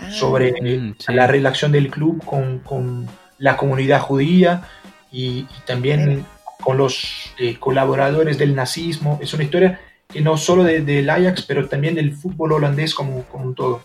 [0.00, 1.12] Ah, sobre Mm, sí.
[1.12, 3.06] la relación del club con, con
[3.38, 4.62] la comunidad judía
[5.12, 6.24] y, también
[6.62, 9.18] con los eh, colaboradores del nazismo.
[9.22, 13.44] Es una historia que no solo del Ajax, pero también del fútbol holandés como, como
[13.46, 13.82] un todo.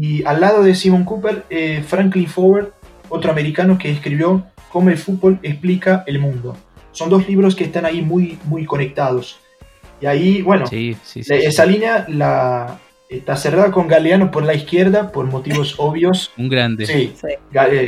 [0.00, 2.72] Y al lado de Simon Cooper, eh, Franklin Forward,
[3.08, 6.56] otro americano que escribió Cómo el fútbol explica el mundo.
[6.92, 9.38] Son dos libros que están ahí muy, muy conectados.
[10.00, 15.74] Y ahí, bueno, esa línea la, está cerrada con Galeano por la izquierda por motivos
[15.78, 16.32] obvios.
[16.36, 16.86] Un grande.
[16.86, 17.38] Sí, eh,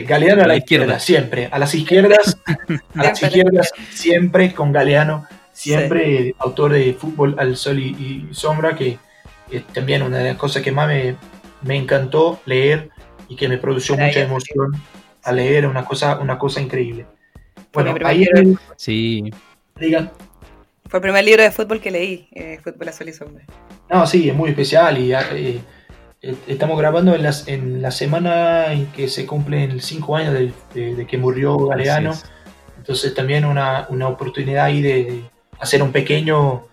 [0.07, 1.49] Galeano a la, izquierda, siempre.
[1.51, 2.39] A las izquierdas,
[2.95, 8.99] a las izquierdas siempre con Galeano, siempre autor de Fútbol al Sol y, Sombra, que
[9.51, 11.17] es también una de las cosas que más me,
[11.63, 12.91] me encantó leer
[13.29, 14.73] y que me produjo mucha emoción
[15.23, 17.07] a leer, una cosa, una cosa increíble.
[17.73, 18.27] Bueno, ahí
[18.77, 19.31] sí.
[19.79, 20.11] Digan.
[20.89, 23.45] Fue el primer libro de fútbol que leí, eh, Fútbol Azul y Sombra.
[23.91, 25.61] No, sí, es muy especial y eh,
[26.23, 30.35] eh, estamos grabando en, las, en la semana en que se cumplen cinco años
[30.75, 32.15] de, que murió Galeano.
[32.79, 35.25] Entonces también una, una oportunidad ahí de
[35.61, 36.65] hacer un pequeño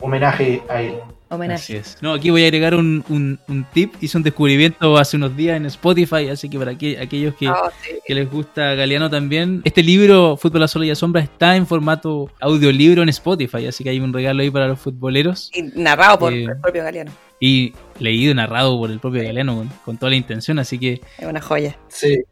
[0.00, 0.94] homenaje a él.
[1.30, 1.80] Homenaje.
[2.00, 3.94] No, aquí voy a agregar un, un, tip.
[4.00, 7.70] Hice un descubrimiento hace unos días en Spotify, así que para aquellos ah,
[8.04, 11.68] que, les gusta Galeano también, este libro, Fútbol a Sola y a Sombra, está en
[11.68, 15.52] formato audiolibro en Spotify, así que hay un regalo ahí para los futboleros.
[15.54, 17.12] Y narrado por eh, el propio Galeano.
[17.38, 21.00] Y leído y narrado por el propio Galeano, con, toda la intención, así que...
[21.16, 21.78] Es una joya.
[21.86, 22.24] Sí.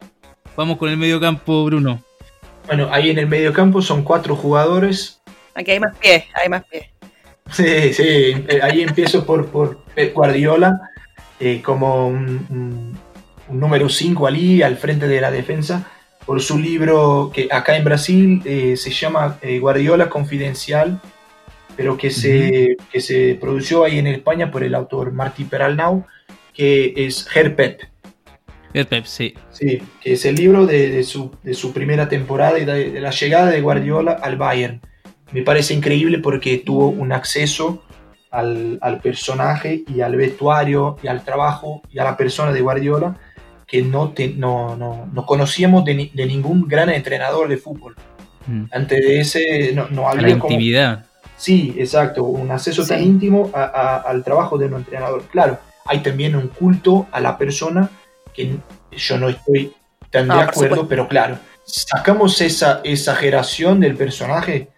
[0.57, 2.03] Vamos con el medio campo, Bruno.
[2.67, 5.23] Bueno, ahí en el medio campo son cuatro jugadores.
[5.55, 6.87] Aquí hay más pies, hay más pies.
[7.53, 10.81] Sí, sí, eh, ahí empiezo por, por Pep Guardiola,
[11.41, 12.99] eh, como un,
[13.49, 15.91] número 5 allí, al frente de la defensa,
[16.27, 21.01] por su libro que acá en Brasil eh, se llama Guardiola Confidencial,
[21.75, 26.05] pero que se, que se produjo ahí en España por el autor Martí Peralnau,
[26.53, 27.81] que es Her Pep.
[28.75, 29.33] Her Pep, sí.
[29.51, 33.51] Sí, que es el libro de, su, de su, primera temporada y de la llegada
[33.51, 34.83] de Guardiola al Bayern
[35.33, 37.83] me parece increíble porque tuvo un acceso
[38.31, 43.17] al, personaje y al vestuario y al trabajo y a la persona de Guardiola
[43.67, 44.77] que no, no,
[45.13, 47.97] no, conocíamos de, ningún gran entrenador de fútbol.
[48.47, 48.65] Mm.
[48.73, 50.23] Antes de ese no, no había...
[50.23, 51.05] La intimidad.
[51.37, 55.23] Sí, exacto, un acceso tan íntimo al trabajo de un entrenador.
[55.31, 57.91] Claro, hay también un culto a la persona
[58.35, 58.57] que
[58.91, 59.73] yo no estoy
[60.11, 64.69] tan de acuerdo, pero claro, sacamos esa exageración del personaje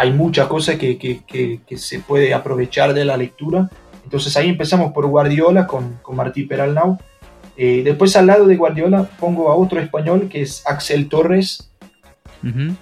[0.00, 3.68] hay mucha cosa que, que, que, se puede aprovechar de la lectura.
[4.02, 6.98] Entonces ahí empezamos por Guardiola con, con Martí Peralnau.
[7.54, 11.70] Eh, después al lado de Guardiola pongo a otro español que es Axel Torres.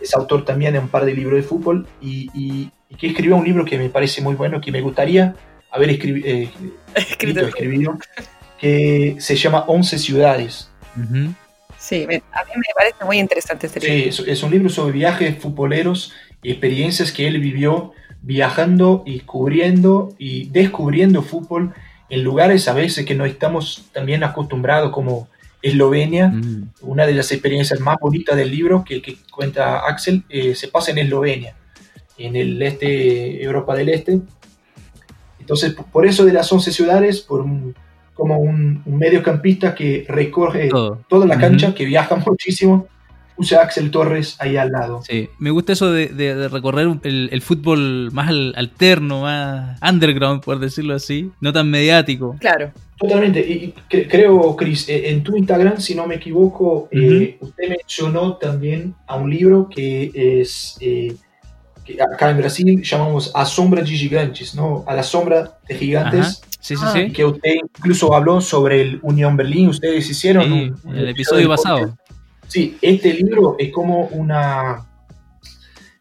[0.00, 3.44] Es autor también de un par de libros de fútbol y, y, que escribió un
[3.44, 5.34] libro que me parece muy bueno, que me gustaría
[5.72, 6.48] haber eh,
[6.94, 7.98] escrito, escribido,
[8.60, 10.70] que se llama Once ciudades.
[11.78, 14.12] Sí, a mí me parece muy interesante este libro.
[14.12, 20.48] Sí, es, un libro sobre viajes futboleros experiencias que él vivió viajando y cubriendo y
[20.50, 21.74] descubriendo fútbol
[22.10, 25.28] en lugares a veces que no estamos también acostumbrados como
[25.62, 26.28] Eslovenia.
[26.28, 26.70] Mm.
[26.82, 30.98] Una de las experiencias más bonitas del libro que, cuenta Axel eh, se pasa en
[30.98, 31.54] Eslovenia,
[32.16, 34.20] en el este, Europa del Este.
[35.40, 37.44] Entonces, por eso de las 11 ciudades, por
[38.14, 40.68] como un, mediocampista que recorre
[41.08, 42.88] toda la cancha, que viaja muchísimo
[43.38, 45.00] puse Axel Torres ahí al lado.
[45.04, 51.30] Sí, me gusta eso de, recorrer el, fútbol más alterno, más underground, por decirlo así,
[51.40, 52.36] no tan mediático.
[52.40, 52.72] Claro.
[52.98, 58.36] Totalmente, y creo, Chris, eh, en tu Instagram, si no me equivoco, eh, usted mencionó
[58.38, 61.14] también a un libro que es, eh,
[61.84, 64.82] que acá en Brasil llamamos A Sombra de Gigantes, ¿no?
[64.84, 66.42] A la sombra de gigantes.
[66.58, 67.12] Sí, sí, sí.
[67.12, 71.96] Que usted incluso habló sobre el Unión Berlín, ustedes hicieron un, el episodio pasado.
[72.48, 74.84] Sí, este libro es como una.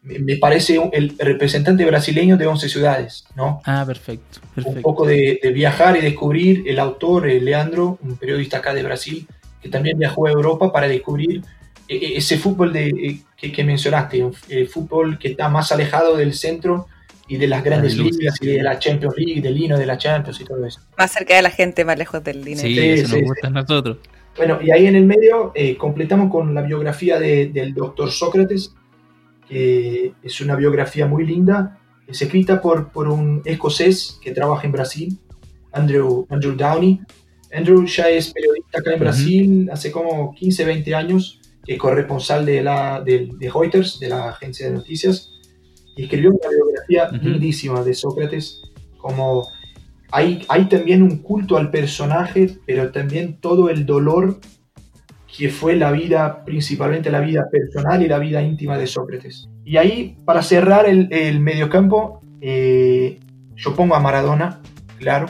[0.02, 3.60] Me parece el representante brasileño de 11 ciudades, ¿no?
[3.66, 4.40] Ah, perfecto.
[4.56, 6.64] Un poco de, viajar y descubrir.
[6.66, 9.26] El autor, eh, Leandro, un periodista acá de Brasil,
[9.60, 11.42] que también viajó a Europa para descubrir
[11.88, 16.86] eh, eh, ese fútbol de, que, mencionaste, el fútbol que está más alejado del centro
[17.28, 20.40] y de las grandes ligas y de la Champions League, del lino de la Champions
[20.40, 20.80] y todo eso.
[20.96, 22.62] Más cerca de la gente, más lejos del lino.
[22.62, 23.98] Sí, eso nos gusta a nosotros.
[24.38, 28.72] Bueno, y ahí en el medio eh, completamos con la biografía del doctor Sócrates,
[29.48, 34.72] que es una biografía muy linda, es escrita por, por un escocés que trabaja en
[34.72, 35.18] Brasil,
[35.72, 37.00] Andrew, Andrew Downey.
[37.52, 42.46] Andrew ya es periodista acá en Brasil hace como 15, 20 años, que es corresponsal
[42.46, 45.32] de, la, de, de, Reuters, de la agencia de noticias,
[45.96, 48.62] y escribió una biografía lindísima de Sócrates,
[48.98, 49.48] como
[50.10, 54.40] hay, también un culto al personaje, pero también todo el dolor
[55.36, 59.48] que fue la vida, principalmente la vida personal y la vida íntima de Sócrates.
[59.64, 63.20] Y ahí, para cerrar el, el mediocampo, eh,
[63.56, 64.60] yo pongo a Maradona,
[64.98, 65.26] claro,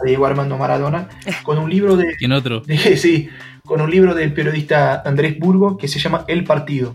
[0.00, 1.08] a Diego Armando Maradona,
[1.44, 2.14] con un libro de...
[2.16, 2.62] ¿Quién otro?
[2.96, 3.28] sí,
[3.64, 6.94] con un libro del periodista Andrés Burgo que se llama El Partido.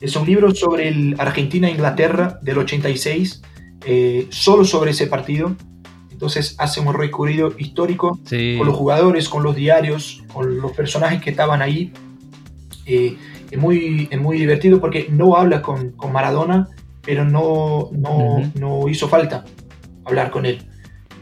[0.00, 3.42] Es un libro sobre el Argentina-Inglaterra del 86,
[3.86, 5.54] eh, solo sobre ese partido.
[6.22, 11.30] Entonces hace un recorrido histórico con los jugadores, con los diarios, con los personajes que
[11.30, 11.92] estaban ahí.
[12.86, 13.16] Eh,
[13.50, 16.68] es, muy, es muy divertido porque no habla con, con Maradona,
[17.04, 19.44] pero no, no, no, hizo falta
[20.04, 20.64] hablar con él.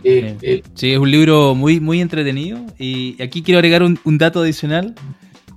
[0.04, 4.18] Eh, eh, sí, es un libro muy, muy entretenido y aquí quiero agregar un, un
[4.18, 4.94] dato adicional.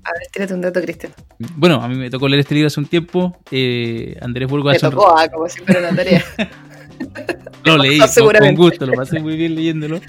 [0.06, 1.12] A ver, tírate un dato, Cristian.
[1.58, 3.38] Bueno, a mí me tocó leer este libro hace un tiempo.
[3.52, 6.24] Eh, Andrés Burgo Me tocó, ah, como si fuera una tarea.
[7.66, 8.00] lo leí
[8.40, 10.00] con, gusto, lo pasé muy bien leyéndolo.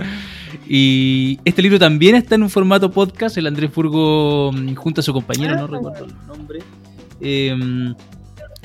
[0.69, 3.37] Y este libro también está en un formato podcast.
[3.37, 5.67] El Andrés Burgo, mm, junto a su compañero, no ah.
[5.67, 6.61] recuerdo el nombre,
[7.21, 7.95] em,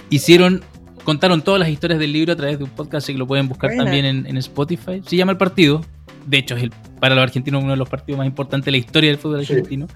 [0.09, 0.63] hicieron
[1.03, 3.47] contaron todas las historias del libro a través de un podcast, así que lo pueden
[3.47, 5.01] buscar también en, Spotify.
[5.03, 5.83] Se llama El Partido.
[6.27, 8.77] De hecho, es el, para los argentinos uno de los partidos más importantes de la
[8.77, 9.87] historia del fútbol argentino.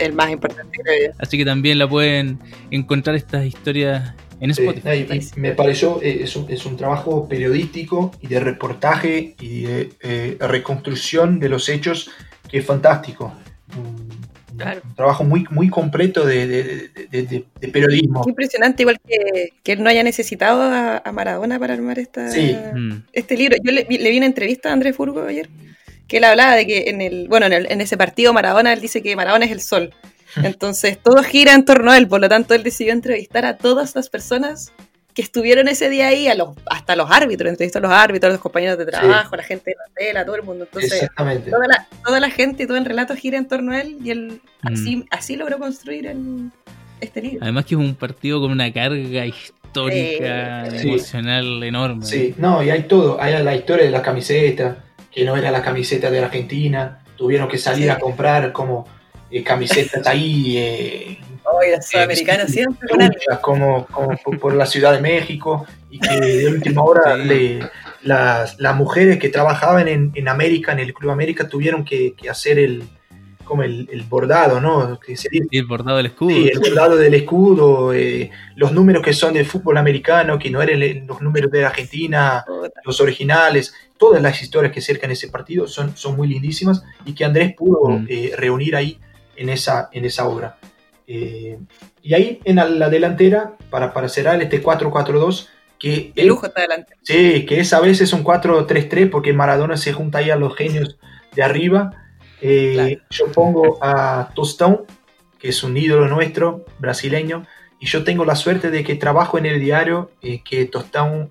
[0.00, 2.40] El más importante, creo Así que también la pueden
[2.72, 5.06] encontrar estas historias en Spotify.
[5.36, 10.36] me pareció, eh, es, un, es, un, trabajo periodístico y de reportaje y de eh,
[10.40, 12.10] reconstrucción de los hechos
[12.48, 13.32] que es fantástico.
[13.76, 16.90] Un trabajo muy, muy completo de,
[17.72, 18.24] periodismo.
[18.26, 23.04] impresionante, igual que, que, él no haya necesitado a, Maradona para armar esta, mm.
[23.12, 23.56] este libro.
[23.62, 25.48] Yo le, vi una entrevista a Andrés Furgo ayer,
[26.08, 29.14] que él hablaba de que en el, bueno, en, ese partido Maradona, él dice que
[29.14, 29.94] Maradona es el sol.
[30.42, 33.94] Entonces todo gira en torno a él, por lo tanto él decidió entrevistar a todas
[33.94, 34.72] las personas
[35.14, 38.32] que estuvieron ese día ahí, a los, hasta los árbitros, entrevistó a los árbitros, a
[38.32, 40.64] los compañeros de trabajo, a la gente de la tela, todo el mundo.
[40.64, 43.98] Entonces, toda la, toda la gente y todo el relato gira en torno a él
[44.02, 45.02] y él mm.
[45.10, 46.50] así, logró construir el,
[47.00, 47.40] este libro.
[47.42, 52.06] Además que es un partido con una carga histórica, emocional enorme.
[52.06, 55.62] Sí, no, y hay todo, hay la historia de la camiseta, que no era la
[55.62, 58.86] camiseta de Argentina, tuvieron que salir a comprar como
[59.32, 60.58] eh, camisetas ahí.
[60.58, 62.16] Eh, Oye, siempre
[63.40, 67.16] como, como por la Ciudad de México y que de última hora
[68.02, 72.30] las, las, mujeres que trabajaban en, en, América, en el Club América, tuvieron que, que
[72.30, 72.84] hacer el,
[73.44, 74.98] como el, el, bordado, ¿no?
[75.06, 76.30] el bordado del escudo.
[76.30, 80.62] Sí, el bordado del escudo, eh, los números que son del fútbol americano, que no
[80.62, 82.44] eran los números de Argentina,
[82.84, 87.24] los originales, todas las historias que cercan ese partido son, son muy lindísimas y que
[87.24, 88.06] Andrés pudo mm.
[88.08, 88.98] eh, reunir ahí
[89.36, 90.58] en esa, en esa obra.
[91.06, 91.58] Eh,
[92.02, 96.12] y ahí en la, delantera, para, para cerrar este 4-4-2, que...
[96.16, 96.94] El lujo está adelante.
[97.02, 100.98] Sí, que es a veces un 4-3-3 porque Maradona se junta ahí a los genios
[101.34, 101.90] de arriba.
[102.40, 104.84] Eh, yo pongo a Tostão,
[105.38, 107.46] que es un ídolo nuestro, brasileño,
[107.78, 111.30] y yo tengo la suerte de que trabajo en el diario eh, que Tostão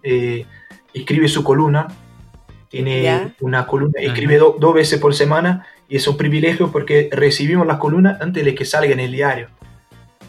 [0.93, 1.87] escribe su columna.
[2.69, 7.77] Tiene una columna, escribe dos veces por semana y es un privilegio porque recibimos las
[7.77, 9.49] columnas antes de que salga en el diario.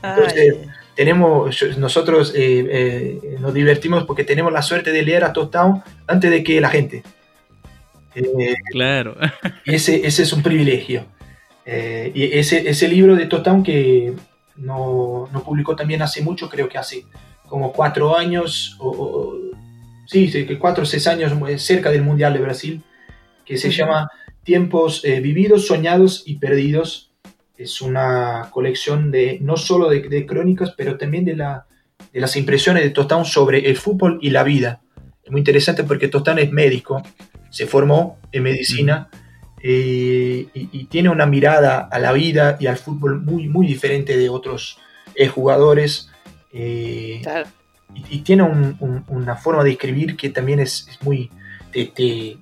[0.03, 0.57] Entonces,
[0.97, 6.33] tenemos, nosotros eh, eh, nos divertimos porque tenemos la suerte de leer a Tostão antes
[6.33, 7.05] de que la gente.
[8.17, 9.17] Eh, claro.
[9.65, 11.07] Ese, ese es un privilegio.
[11.65, 14.15] y ese, ese libro de Tostão que
[14.57, 17.05] no, no, publicó también hace mucho, creo que hace
[17.49, 19.39] como cuatro años, o,
[20.07, 22.83] sí, cuatro o seis años cerca del Mundial de Brasil,
[23.45, 24.11] que se llama
[24.45, 27.13] Tiempos eh, vividos, soñados y perdidos.
[27.57, 31.67] Es una colección de no solo de, crónicas, pero también de, la,
[32.13, 34.83] de, las impresiones de Tostán sobre el fútbol y la vida.
[35.23, 37.03] Es muy interesante porque Tostán es médico,
[37.51, 39.09] se formó en medicina
[39.63, 44.29] eh, y, tiene una mirada a la vida y al fútbol muy, muy diferente de
[44.29, 44.79] otros
[45.15, 46.11] eh, jugadores.
[46.53, 47.21] y,
[48.25, 51.31] tiene una forma de escribir que también es, muy
[51.73, 52.39] te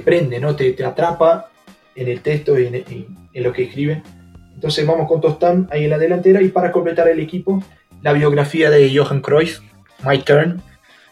[0.00, 0.56] prende, ¿no?
[0.56, 1.50] Te, te, atrapa
[1.94, 4.02] en el texto y en, lo que escribe.
[4.54, 7.62] Entonces vamos con Tostán ahí en la delantera y para completar el equipo,
[8.02, 9.60] la biografía de Johan Cruyff,
[10.04, 10.62] My Turn,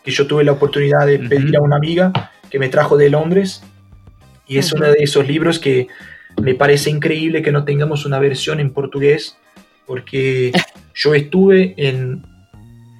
[0.04, 3.62] que yo tuve la oportunidad de pedir a una amiga que me trajo de Londres
[4.46, 5.88] y es uno de esos libros que
[6.40, 9.36] me parece increíble que no tengamos una versión en portugués
[9.86, 10.52] porque
[10.94, 12.24] yo estuve en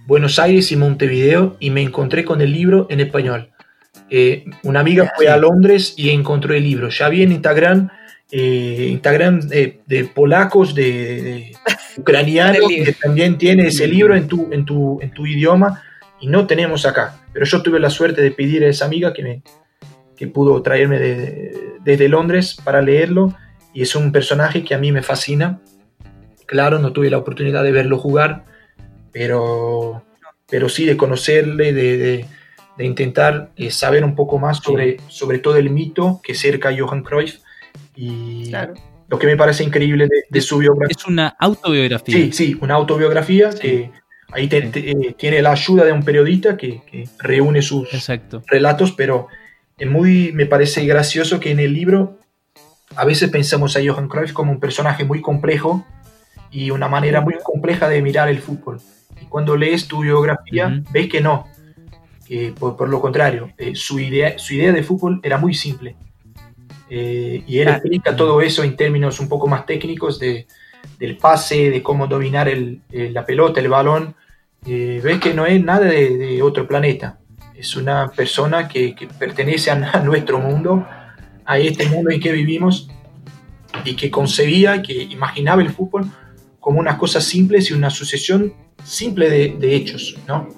[0.07, 3.50] Buenos Aires y Montevideo y me encontré con el libro en español.
[4.11, 6.89] Eh, una amiga fue a Londres y encontró el libro.
[6.89, 7.89] Ya vi en Instagram,
[8.31, 11.53] eh, Instagram de, polacos, de,
[11.97, 15.83] ucranianos, que también tiene ese libro en tu, en, tu, en tu idioma
[16.21, 17.21] y no tenemos acá.
[17.33, 19.43] Pero yo tuve la suerte de pedir a esa amiga que, me,
[20.17, 20.99] que pudo traerme
[21.85, 23.35] desde Londres para leerlo
[23.73, 25.61] y es un personaje que a mí me fascina.
[26.47, 28.45] claro, no tuve la oportunidad de verlo jugar,
[29.13, 30.05] pero,
[30.49, 32.27] pero sí de conocerle, de,
[32.81, 36.77] de, intentar eh, saber un poco más sobre, sobre todo el mito que cerca a
[36.77, 37.39] Johan Cruyff.
[37.95, 38.51] Y
[39.09, 40.97] lo que me parece increíble de, su biografía.
[40.99, 42.15] Es una autobiografía.
[42.15, 43.91] Sí, sí, una autobiografía que
[44.33, 47.89] ahí eh, tiene la ayuda de un periodista que, que reúne sus
[48.47, 49.29] relatos, pero
[49.77, 52.19] es muy, me parece gracioso que en el libro
[52.97, 55.85] a veces pensamos a Johan Cruyff como un personaje muy complejo
[56.51, 58.81] y una manera muy compleja de mirar el fútbol.
[59.21, 61.47] Y cuando lees tu biografía, ves que no,
[62.31, 65.97] que por, lo contrario, eh, su, idea, su idea de fútbol era muy simple.
[66.89, 70.47] Eh, y él explica todo eso en términos un poco más técnicos de,
[70.99, 74.15] del pase, de cómo dominar el, la pelota, el balón.
[74.65, 77.19] Eh, ves que no es nada de, otro planeta.
[77.57, 80.87] Es una persona que, que pertenece a, a nuestro mundo
[81.51, 82.89] a este mundo en que vivimos
[83.85, 86.07] y que concebía, que imaginaba el fútbol
[86.61, 88.55] como unas cosas simples y una sucesión
[88.85, 90.49] simple de, hechos, ¿no?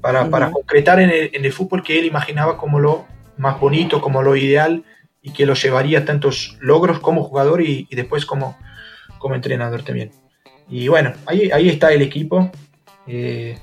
[0.00, 4.00] Para, para concretar en el, en el, fútbol que él imaginaba como lo más bonito,
[4.00, 4.84] como lo ideal
[5.22, 8.56] y que lo llevaría a tantos logros como jugador y, después como,
[9.18, 10.12] como entrenador también.
[10.68, 12.50] Y bueno, ahí, ahí está el equipo.
[13.06, 13.58] Eh,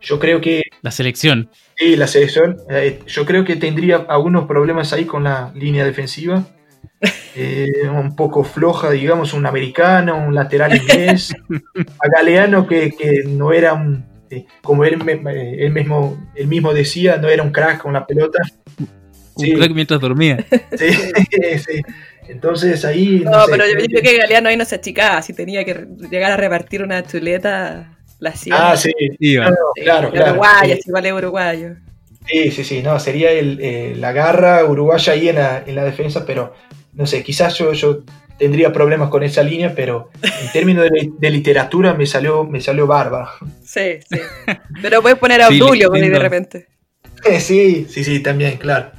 [0.00, 0.62] yo creo que...
[0.82, 1.50] La selección.
[1.76, 2.58] Sí, la selección.
[2.70, 6.44] Eh, yo creo que tendría algunos problemas ahí con la línea defensiva.
[7.36, 11.34] Eh, un poco floja, digamos, un americano, un lateral inglés.
[11.98, 12.92] A Galeano, que,
[13.26, 14.06] no era un.
[14.62, 18.40] Como él, mismo, él mismo decía, no era un crack con la pelota.
[19.36, 20.44] Un crack mientras dormía.
[20.78, 20.90] Sí,
[21.58, 21.82] sí.
[22.28, 23.22] Entonces ahí.
[23.24, 25.20] No, pero yo creo que Galeano ahí no se achicaba.
[25.20, 27.94] Si tenía que llegar a repartir una chuleta
[28.50, 30.32] Ah, sí, claro, claro.
[30.32, 31.76] Uruguaya, igual es uruguayo.
[32.26, 35.84] Sí, sí, sí, no, sería el, eh, la garra uruguaya ahí en la, en la,
[35.84, 36.54] defensa, pero
[36.94, 38.02] no sé, quizás yo, yo
[38.38, 43.28] tendría problemas con esa línea, pero en términos de, literatura me salió, me salió bárbaro.
[43.64, 44.20] Sí, sí.
[44.82, 46.66] Pero puedes poner a Obdulio de repente.
[47.38, 48.90] sí, sí, sí, también, claro.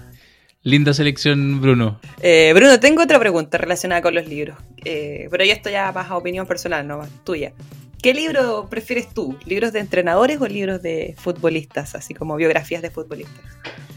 [0.63, 1.99] Linda selección, Bruno.
[2.23, 4.57] Eh, Bruno, tengo otra pregunta relacionada con los libros.
[4.83, 7.53] Eh, pero ya esto ya más a opinión personal, no más tuya.
[8.01, 9.37] ¿Qué libro prefieres tú?
[9.45, 11.93] ¿Libros de entrenadores o libros de futbolistas?
[11.93, 13.43] Así como biografías de futbolistas.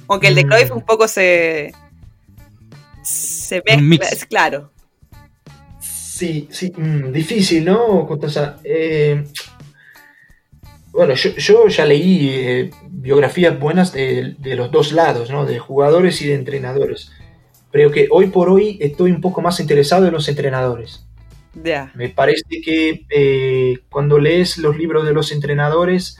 [0.08, 0.48] Aunque el de mm.
[0.48, 1.72] Cruyff un poco se.
[3.48, 3.98] Se ve.
[4.28, 4.70] Claro.
[5.80, 8.08] Sí, sí, mm, difícil, ¿no?
[8.64, 9.24] Eh,
[10.90, 15.46] bueno, yo, ya leí eh, biografías buenas de, de, los dos lados, ¿no?
[15.46, 17.12] De jugadores y de entrenadores.
[17.70, 21.08] Creo que hoy por hoy estoy un poco más interesado en los entrenadores.
[21.94, 26.18] Me parece que eh, cuando lees los libros de los entrenadores,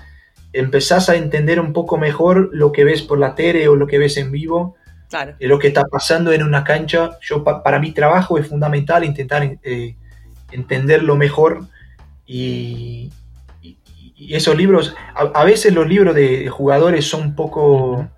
[0.53, 3.99] empezás a entender un poco mejor lo que ves por la tele o lo que
[3.99, 4.77] ves en vivo,
[5.09, 5.35] claro.
[5.41, 7.19] lo que está pasando en una cancha.
[7.21, 9.97] Yo para mi trabajo es fundamental intentar eh,
[10.51, 11.67] entenderlo mejor
[12.27, 13.11] y,
[14.31, 18.09] esos libros, a, veces los libros de, jugadores son un poco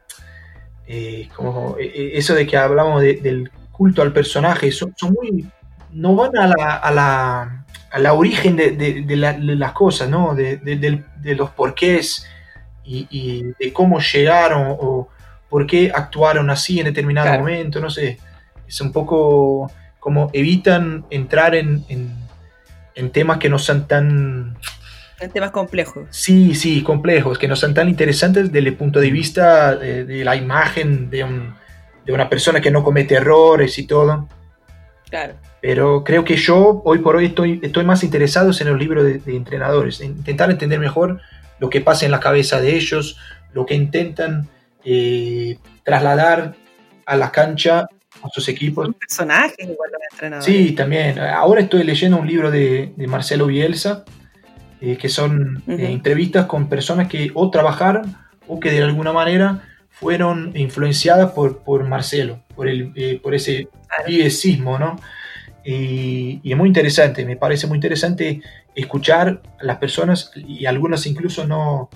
[0.87, 5.47] eh, como eso de que hablamos del culto al personaje, son, son muy
[5.93, 10.35] no van a la, a la, a la origen de, de, las cosas, ¿no?
[10.35, 12.27] De, los porqués
[12.85, 15.09] y, y, de cómo llegaron o
[15.51, 18.19] por qué actuaron así en determinado momento, no sé.
[18.67, 24.57] Es un poco como evitan entrar en, en, temas que no sean tan...
[25.21, 26.07] En temas complejos.
[26.11, 30.37] Sí, sí, complejos, que no sean tan interesantes desde el punto de vista de, la
[30.37, 31.55] imagen de, un,
[32.07, 34.29] de una persona que no comete errores y todo.
[35.11, 35.35] Claro.
[35.61, 39.37] Pero creo que yo hoy por hoy estoy, estoy más interesado en los libros de,
[39.37, 41.21] entrenadores, en intentar entender mejor
[41.59, 43.19] lo que pasa en la cabeza de ellos,
[43.53, 44.49] lo que intentan
[44.85, 46.55] eh, trasladar
[47.07, 47.81] a la cancha
[48.23, 48.89] a sus equipos.
[48.89, 50.45] Un personaje igual los entrenadores.
[50.45, 51.19] Sí, también.
[51.19, 54.05] Ahora estoy leyendo un libro de, Marcelo Bielsa,
[54.81, 58.17] eh, que son eh, entrevistas con personas que o trabajaron
[58.47, 64.79] o que de alguna manera fueron influenciadas por, por Marcelo, por, el, por ese claro.
[64.79, 64.97] ¿no?
[65.65, 68.41] Y, es muy interesante, me parece muy interesante
[68.75, 71.91] escuchar a las personas y algunas incluso no,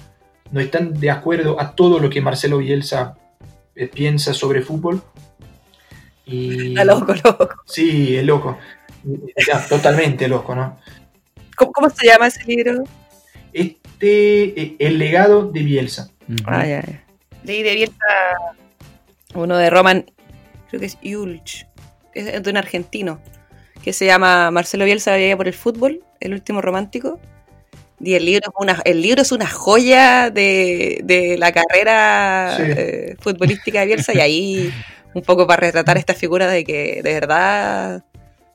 [0.54, 3.16] no están de acuerdo a todo lo que Marcelo Bielsa
[3.74, 5.02] eh, piensa sobre fútbol.
[6.24, 7.48] Y, Está loco, loco.
[7.66, 8.56] Sí, es loco.
[9.68, 10.78] totalmente loco, ¿no?
[11.56, 12.84] ¿Cómo, se llama ese libro?
[13.52, 16.10] Este, eh, El legado de Bielsa.
[16.46, 16.64] Ah,
[17.42, 18.06] Leí de Bielsa
[19.34, 20.06] uno de Roman,
[20.68, 21.66] creo que es Yulch,
[22.14, 23.20] es de un argentino
[23.82, 27.18] que se llama Marcelo Bielsa veía por el fútbol, el último romántico.
[28.00, 33.80] Y el libro es una, el libro es una joya de, la carrera eh, futbolística
[33.80, 34.74] de Bielsa y ahí
[35.14, 38.02] un poco para retratar esta figura de que de verdad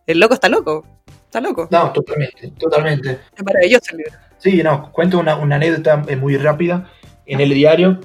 [0.06, 0.86] el loco está loco.
[1.26, 1.68] Está loco.
[1.70, 3.20] No, totalmente, totalmente.
[3.38, 4.14] Es maravilloso el libro.
[4.40, 6.90] Sí, no, cuento una, una anécdota eh, muy rápida.
[7.26, 8.00] En el diario,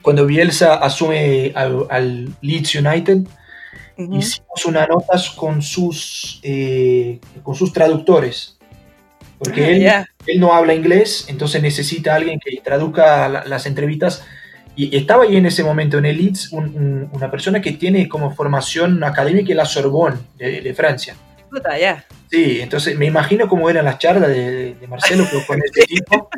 [0.00, 3.18] cuando Bielsa asume al, al Leeds United,
[3.98, 4.16] Ujú.
[4.16, 8.55] hicimos unas notas con sus, eh, con sus traductores.
[9.38, 10.06] Porque Ah, él, ya.
[10.26, 14.24] él no habla inglés, entonces necesita a alguien que traduzca la- las entrevistas.
[14.74, 18.08] Y estaba ahí en ese momento en el Leeds un- un- una persona que tiene
[18.08, 21.14] como formación académica en la Sorbonne de, de Francia.
[21.50, 22.04] Puta, ya.
[22.30, 26.28] Sí, entonces me imagino cómo eran las charlas de, de Marcelo con- con este tipo.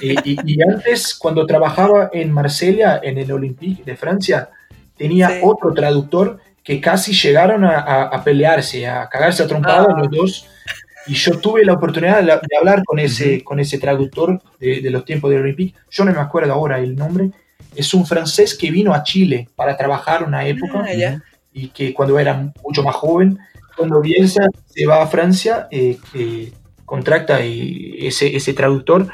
[0.00, 4.48] Y, y- y antes, cuando trabajaba en Marsella, en el Olympique de Francia,
[4.96, 5.34] tenía Sí.
[5.42, 9.98] otro traductor que casi llegaron a, a- a pelearse, a cagarse a trompadas Ah.
[9.98, 10.46] los dos.
[11.06, 14.90] Y yo tuve la oportunidad de, de hablar con ese, con ese traductor de, de
[14.90, 15.74] los tiempos del Olympique.
[15.90, 17.30] Yo no me acuerdo ahora el nombre.
[17.74, 20.92] Es un francés que vino a Chile para trabajar una época Ah,
[21.52, 23.38] y que cuando era mucho más joven,
[23.76, 26.52] cuando Bielsa se va a Francia, eh, eh,
[26.84, 29.08] contracta eh, ese, ese traductor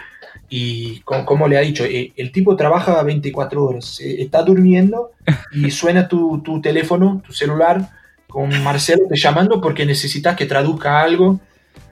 [0.48, 5.12] y co- como le ha dicho, eh, el tipo trabaja 24 horas, está durmiendo
[5.52, 7.88] y suena tu, tu teléfono, tu celular,
[8.28, 11.40] con Marcelo te llamando porque necesitas que traduzca algo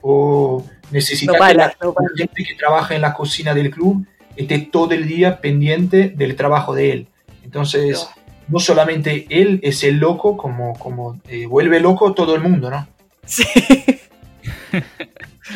[0.03, 4.07] o necesitas No para, que la no gente que trabaja en la cocina del club
[4.36, 7.07] esté todo el día pendiente del trabajo de él.
[7.44, 8.09] Entonces,
[8.49, 12.86] no solamente él es el loco, como, como eh, vuelve loco todo el mundo, ¿no?
[13.24, 13.44] Sí.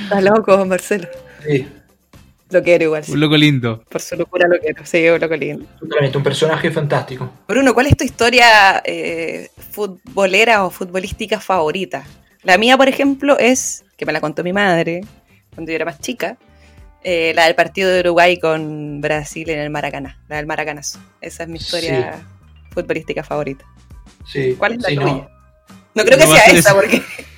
[0.03, 1.09] Está loco, Marcelo.
[1.47, 1.66] Sí,
[2.51, 3.12] Lo quiero igual, sí.
[3.12, 3.82] Un loco lindo.
[3.88, 4.84] Por su locura lo quiero.
[4.84, 5.64] Sí, un loco lindo.
[5.78, 7.30] totalmente, un personaje fantástico.
[7.49, 12.05] Bruno, ¿cuál es tu historia eh, futbolera o futbolística favorita?
[12.43, 15.03] La mía, por ejemplo, es, que me la contó mi madre
[15.55, 16.38] cuando yo era más chica,
[17.05, 20.99] eh, la del partido de Uruguay con Brasil en el Maracaná, la del Maracanazo.
[21.20, 22.22] Esa es mi historia
[22.70, 23.64] futbolística favorita.
[24.26, 25.07] Sí, ¿Cuál es la sí, tuya?
[25.07, 25.30] no.
[25.95, 27.03] No creo que No sea esa, porque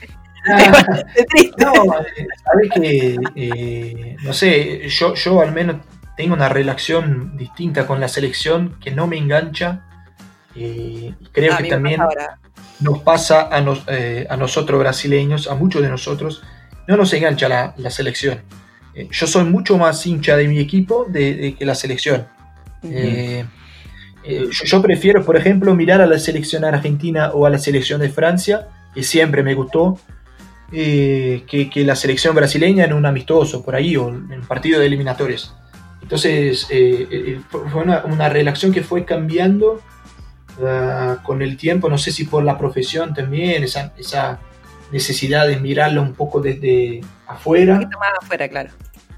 [0.46, 0.84] Ah,
[1.58, 5.76] no, eh, sabes que, eh, no sé, yo, yo al menos
[6.16, 9.86] tengo una relación distinta con la selección que no me engancha.
[10.54, 12.38] Y creo que también pasa
[12.80, 16.42] nos pasa a, nos- eh, a nosotros brasileños, a muchos de nosotros,
[16.88, 18.40] no nos engancha la, la selección.
[18.94, 22.26] Eh, yo soy mucho más hincha de mi equipo de, de que la selección.
[22.82, 23.44] Eh,
[24.24, 28.00] eh, yo, yo prefiero, por ejemplo, mirar a la selección argentina o a la selección
[28.00, 29.98] de Francia, que siempre me gustó,
[30.72, 34.80] eh, que, que la selección brasileña en un amistoso por ahí o en un partido
[34.80, 35.54] de eliminatorias.
[36.02, 39.80] Entonces, eh, fue fue una, una relación que fue cambiando
[40.62, 44.38] ah, con el tiempo, no sé si por la profesión también, esa, esa
[44.92, 47.74] necesidad de mirarlo un poco desde Un afuera.
[47.78, 48.70] poquito más afuera, claro.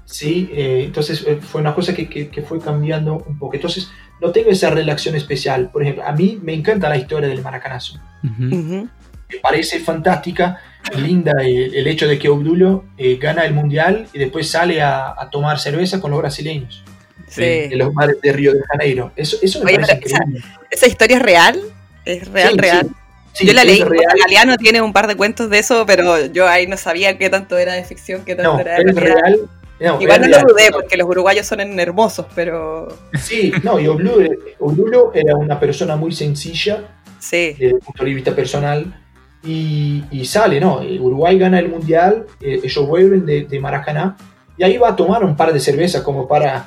[0.05, 3.55] Sí, eh, entonces eh, fue una cosa que, que- que fue cambiando un poco.
[3.55, 5.69] Entonces, no tengo esa relación especial.
[5.69, 7.99] Por ejemplo, a mí me encanta la historia del maracanazo.
[8.23, 10.59] Me parece fantástica,
[10.97, 15.09] linda el, el hecho de que Obdulio eh, gana el mundial y después sale a,
[15.17, 16.83] a tomar cerveza con los brasileños
[17.27, 17.43] Sí.
[17.43, 19.11] en los mares de Río de Janeiro.
[19.15, 20.45] Eso, eso me Oye, parece pero esa- increíble.
[20.71, 21.61] ¿Esa historia es real?
[22.05, 22.87] ¿Es real, Sí, real?
[22.87, 22.93] sí.
[23.33, 23.83] Sí, yo la leí.
[24.19, 27.57] Galeano tiene un par de cuentos de eso, pero yo ahí no sabía qué tanto
[27.57, 29.21] era de ficción, qué tanto No, era de es realidad.
[29.25, 29.39] real.
[29.79, 34.31] No, Igual no lo dudé, porque los uruguayos son hermosos, pero Sí, no, y Obdulio,
[34.59, 36.87] Obdulio era una persona muy sencilla
[37.19, 37.49] sí.
[37.59, 39.03] desde el punto de vista personal.
[39.43, 40.79] Y, y sale, ¿no?
[40.81, 44.17] Uruguay gana el mundial, eh, ellos vuelven de, de Maracaná
[44.57, 46.65] y ahí va a tomar un par de cervezas como para,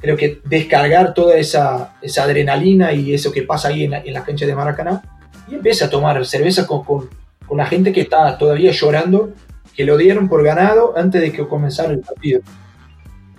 [0.00, 4.14] creo que, descargar toda esa, esa adrenalina y eso que pasa ahí en la, en
[4.14, 5.02] la cancha de Maracaná
[5.48, 7.08] y empieza a tomar cerveza con, con,
[7.46, 9.32] con la gente que está todavía llorando,
[9.74, 12.40] que lo dieron por ganado antes de que comenzara el partido.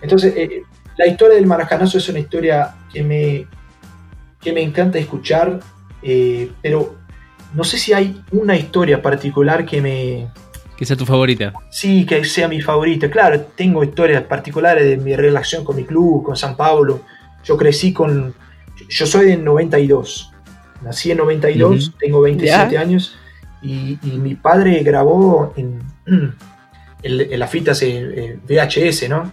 [0.02, 0.64] Entonces, eh,
[0.98, 3.48] la historia del Maracanazo es una historia que me,
[4.42, 5.60] que me encanta escuchar,
[6.02, 6.96] eh, pero
[7.54, 10.28] no sé si hay una historia particular que me...
[10.82, 11.54] Que sea tu favorita.
[11.70, 13.08] Sí, que sea mi favorita.
[13.08, 17.02] Claro, tengo historias particulares de mi relación con mi club, con San Pablo.
[17.44, 18.34] Yo crecí con...
[18.90, 20.32] Yo soy del 92.
[20.82, 21.98] Nací en 92, Ujú.
[22.00, 22.82] tengo 27 Ya.
[22.82, 23.16] años.
[23.62, 26.34] Y, y mi padre grabó en, en,
[27.04, 29.32] en las fitas VHS, ¿no?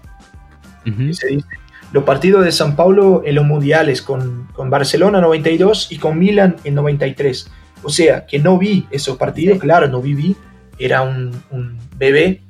[1.13, 1.49] Se dice,
[1.93, 6.57] los partidos de San Paulo en los mundiales con, con Barcelona 92 y con Milan
[6.65, 7.51] en 93.
[7.83, 9.61] O sea, que no vi esos partidos, Sí.
[9.61, 10.37] claro, no viví,
[10.79, 12.43] era un, un bebé,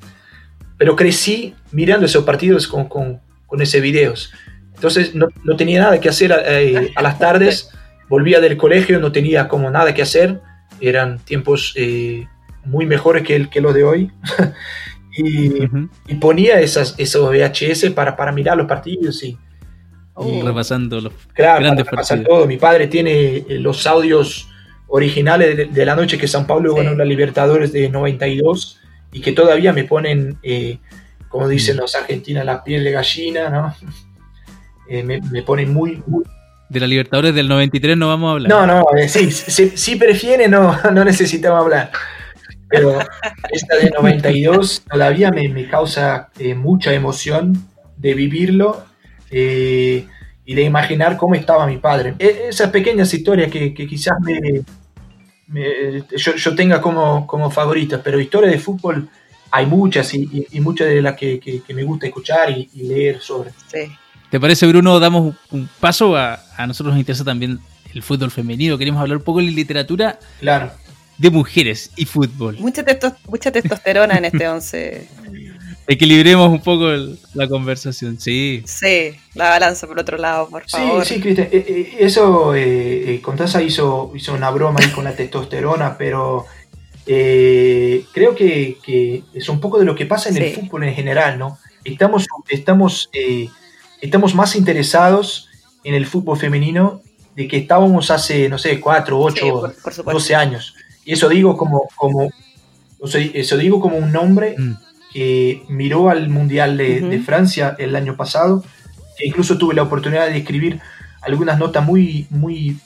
[0.76, 4.32] pero crecí mirando esos partidos con, con, con esos videos.
[4.74, 7.70] Entonces no, no tenía nada que hacer eh, a las tardes,
[8.08, 10.40] volvía del colegio, no tenía como nada que hacer,
[10.80, 12.26] eran tiempos eh,
[12.64, 14.12] muy mejores que, el, que los de hoy.
[15.16, 15.88] y, Ujú.
[16.06, 19.36] y ponía esas, esos VHS para, para mirar los partidos y,
[20.24, 22.24] y, Repasando los claro, grandes para partidos.
[22.28, 22.46] todo.
[22.46, 24.47] Mi padre tiene eh, los audios
[24.88, 26.82] originales de, de la noche que San Pablo Sí.
[26.82, 28.80] ganó la Libertadores de 92
[29.12, 30.78] y que todavía me ponen, eh,
[31.28, 33.74] como dicen los argentinos, la piel de gallina, ¿no?
[34.90, 36.24] Eh, me, me, ponen muy, muy...
[36.70, 38.48] De la Libertadores del 93 no vamos a hablar.
[38.48, 41.90] No, no, eh, sí, si, si, prefiere no, no necesitamos hablar.
[42.70, 42.98] Pero
[43.50, 47.68] esta de 92 todavía me, me causa mucha emoción
[47.98, 48.82] de vivirlo
[50.48, 52.14] y de imaginar cómo estaba mi padre.
[52.18, 54.64] E, esas pequeñas historias que, que quizás me,
[56.16, 59.10] yo, yo, tenga como, como favoritas, pero historias de fútbol
[59.50, 63.20] hay muchas y, y, muchas de las que, que, me gusta escuchar y, y leer
[63.20, 63.50] sobre.
[63.70, 63.92] Sí.
[64.30, 64.98] ¿Te parece, Bruno?
[64.98, 67.58] Damos un paso a, a, nosotros nos interesa también
[67.92, 68.78] el fútbol femenino.
[68.78, 70.72] Queremos hablar un poco de literatura claro.
[71.18, 72.56] de mujeres y fútbol.
[72.58, 75.08] Mucha, testo mucha testosterona en este 11.
[75.90, 78.62] Equilibremos un poco el, la conversación, sí.
[78.66, 81.02] Sí, la balanza por otro lado, por favor.
[81.02, 81.48] Sí, sí, Cristian.
[81.50, 86.44] Eh, eh, eso, eh, eh Contaza hizo, hizo una broma ahí con la testosterona, pero
[87.06, 90.42] eh, creo que, que, es un poco de lo que pasa en sí.
[90.42, 91.58] el fútbol en general, ¿no?
[91.82, 93.48] Estamos, estamos, eh,
[94.02, 95.48] estamos más interesados
[95.84, 97.00] en el fútbol femenino
[97.34, 100.74] de que estábamos hace, no sé, 4, 8, sí, por, por 12 años.
[101.06, 102.28] Y eso digo como, como
[103.00, 104.87] eso digo como un nombre mm.
[105.12, 107.08] Que miró al Mundial de, uh -huh.
[107.10, 108.64] de, Francia el año pasado,
[109.16, 110.80] que incluso tuve la oportunidad de escribir
[111.22, 112.78] algunas notas muy, muy,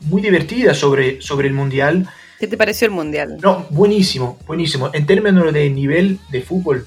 [0.00, 2.08] muy divertidas sobre, sobre el Mundial
[2.38, 3.38] ¿Qué te pareció el Mundial?
[3.40, 4.90] No, buenísimo, buenísimo.
[4.92, 6.86] En términos de nivel de fútbol,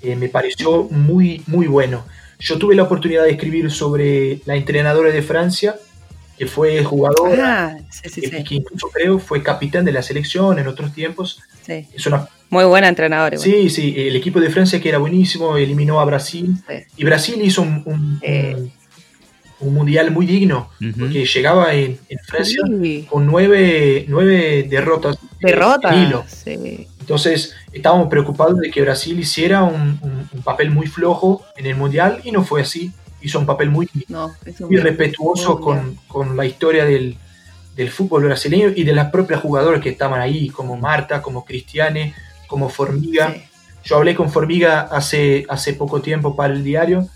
[0.00, 2.06] eh, me pareció muy, muy bueno.
[2.38, 5.76] Yo tuve la oportunidad de escribir sobre la entrenadora de Francia,
[6.38, 8.44] que fue jugadora, ah, sí, sí, que, sí.
[8.44, 11.40] que, incluso creo fue capitán de la selección en otros tiempos.
[11.66, 11.86] Sí.
[11.92, 12.28] Es una...
[12.54, 13.36] Muy buena entrenadora.
[13.36, 16.54] Sí, sí, el equipo de Francia que era buenísimo, eliminó a Brasil.
[16.96, 18.72] Y Brasil hizo un, un, un
[19.60, 20.98] un mundial muy digno, uh -huh.
[20.98, 23.06] porque llegaba en, en Francia sí.
[23.08, 25.16] con nueve, nueve derrotas.
[25.40, 25.96] Derrotas.
[25.96, 26.24] hilo.
[26.26, 26.86] Sí.
[27.00, 31.76] Entonces estábamos preocupados de que Brasil hiciera un, un, un, papel muy flojo en el
[31.76, 32.92] mundial y no fue así.
[33.20, 37.16] Hizo un papel muy, no, muy respetuoso con, con, la historia del,
[37.74, 42.14] del, fútbol brasileño y de las propias jugadoras que estaban ahí, como Marta, como Cristiane,
[42.46, 43.32] como Formiga.
[43.32, 43.42] Sí.
[43.84, 47.08] Yo hablé con Formiga hace, hace poco tiempo para el diario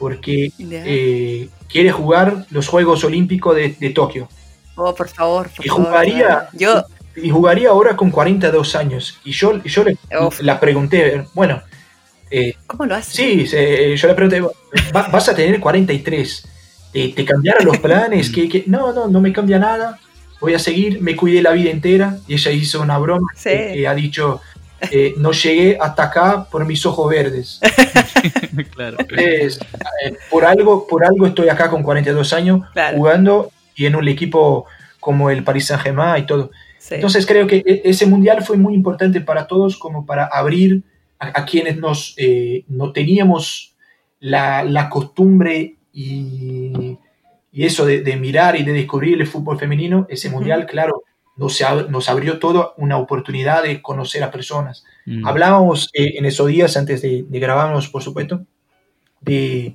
[0.00, 4.28] porque eh, quiere jugar los Juegos Olímpicos de, de Tokio.
[4.74, 5.50] Oh, por favor.
[5.54, 6.84] Por y jugaría, favor, yo...
[7.16, 9.20] y jugaría ahora con 42 años.
[9.24, 9.98] Y yo, yo le,
[10.40, 11.62] la pregunté, bueno.
[12.30, 13.12] Eh, ¿Cómo lo haces?
[13.12, 14.42] Sí, se, yo le pregunté,
[14.92, 16.48] vas a tener 43.
[16.92, 18.30] ¿Te, te cambiaron los planes?
[18.34, 18.64] ¿Qué, qué?
[18.66, 19.98] No, no, no me cambia nada.
[20.40, 22.16] Voy a seguir, me cuidé la vida entera.
[22.26, 23.50] Y ella hizo una broma sí.
[23.50, 24.40] que, que ha dicho,
[24.90, 27.60] eh, no llegué hasta acá por mis ojos verdes.
[28.74, 28.96] claro.
[28.98, 29.60] Entonces,
[30.04, 32.96] eh, por, algo, por algo estoy acá con 42 años claro.
[32.96, 34.66] jugando y en un equipo
[34.98, 36.50] como el Paris Saint-Germain y todo.
[36.78, 36.94] Sí.
[36.94, 40.82] Entonces creo que e, ese mundial fue muy importante para todos como para abrir
[41.18, 43.74] a, a quienes nos, eh, no teníamos
[44.20, 46.96] la, la costumbre y,
[47.52, 50.06] y eso de, de, mirar y de descubrir el fútbol femenino.
[50.08, 50.34] Ese uh -huh.
[50.34, 51.02] mundial, claro,
[51.40, 54.84] nos, nos abrió toda una oportunidad de conocer a personas.
[55.06, 55.26] Mm.
[55.26, 58.44] Hablábamos eh, en esos días, antes de, de, grabarnos, por supuesto,
[59.22, 59.74] de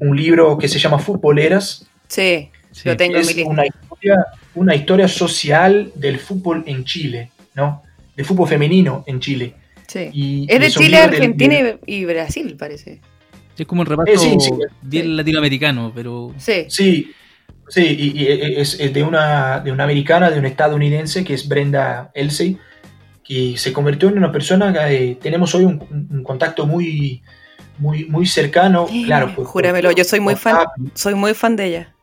[0.00, 1.88] un libro que se llama Futboleras.
[2.08, 2.88] Sí, sí.
[2.88, 7.82] lo tengo es en mi una historia, una historia social del fútbol en Chile, ¿no?
[8.14, 9.54] Del fútbol femenino en Chile.
[9.86, 10.10] Sí.
[10.12, 13.00] Y, es de Chile, Argentina del, y Brasil, parece.
[13.56, 14.50] Es como un reparto eh, sí, sí,
[14.82, 16.34] bien latinoamericano, pero...
[16.36, 16.66] Sí.
[16.68, 17.12] Sí,
[17.68, 21.46] Sí, y, y es, es, de, una, de una americana, de una estadounidense, que es
[21.48, 22.58] Brenda Elsey,
[23.22, 27.22] que se convirtió en una persona que eh, tenemos hoy un, un, contacto muy,
[27.78, 28.86] muy, muy cercano.
[28.88, 31.94] Sí, claro, pues, júramelo, yo soy muy fan, soy muy fan de ella.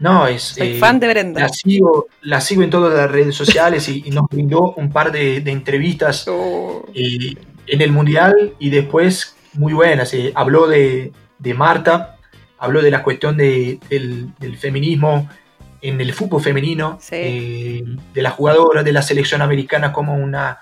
[0.00, 0.42] No, es.
[0.42, 1.42] Soy eh, fan de Brenda.
[1.42, 5.12] La sigo, la sigo en todas las redes sociales y, y nos brindó un par
[5.12, 6.86] de, de entrevistas oh.
[6.94, 7.34] eh,
[7.66, 10.14] en el Mundial y después muy buenas.
[10.14, 12.16] Eh, habló de, de Marta,
[12.60, 15.28] habló de la cuestión de, del, del, feminismo
[15.80, 17.16] en el fútbol femenino, sí.
[17.16, 20.58] eh, de la jugadora de la selección americana como una,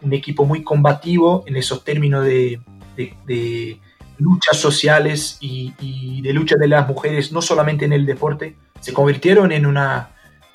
[0.00, 2.60] un equipo muy combativo en esos términos de,
[2.96, 3.80] de, de
[4.18, 8.92] luchas sociales y, y, de lucha de las mujeres, no solamente en el deporte, se
[8.92, 10.10] convirtieron en una,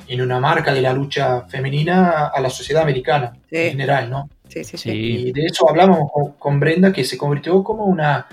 [0.08, 3.58] en una marca de la lucha femenina a la sociedad americana sí.
[3.58, 4.30] en general, ¿no?
[4.48, 4.92] Sí, sí, sí.
[4.92, 8.28] Y de eso hablamos con, con Brenda, que se convirtió como una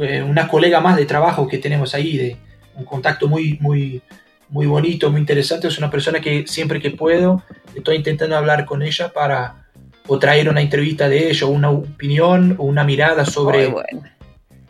[0.00, 2.36] eh, una colega más de trabajo que tenemos ahí, de
[2.74, 4.02] un contacto muy, muy,
[4.48, 5.68] muy bonito, muy interesante.
[5.68, 7.42] Es una persona que siempre que puedo
[7.74, 9.66] estoy intentando hablar con ella para
[10.06, 14.02] o traer una entrevista de ella, o una opinión o una mirada sobre, bueno.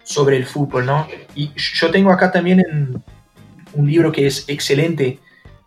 [0.02, 1.08] sobre el fútbol, ¿no?
[1.34, 3.02] Y yo tengo acá también en,
[3.72, 5.18] un libro que es excelente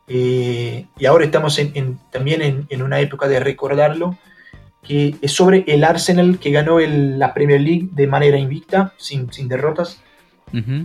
[0.08, 4.18] eh, y ahora estamos en, en, también en, en, una época de recordarlo,
[4.84, 9.48] que es sobre el Arsenal que ganó la Premier League de manera invicta, sin, sin
[9.48, 10.02] derrotas,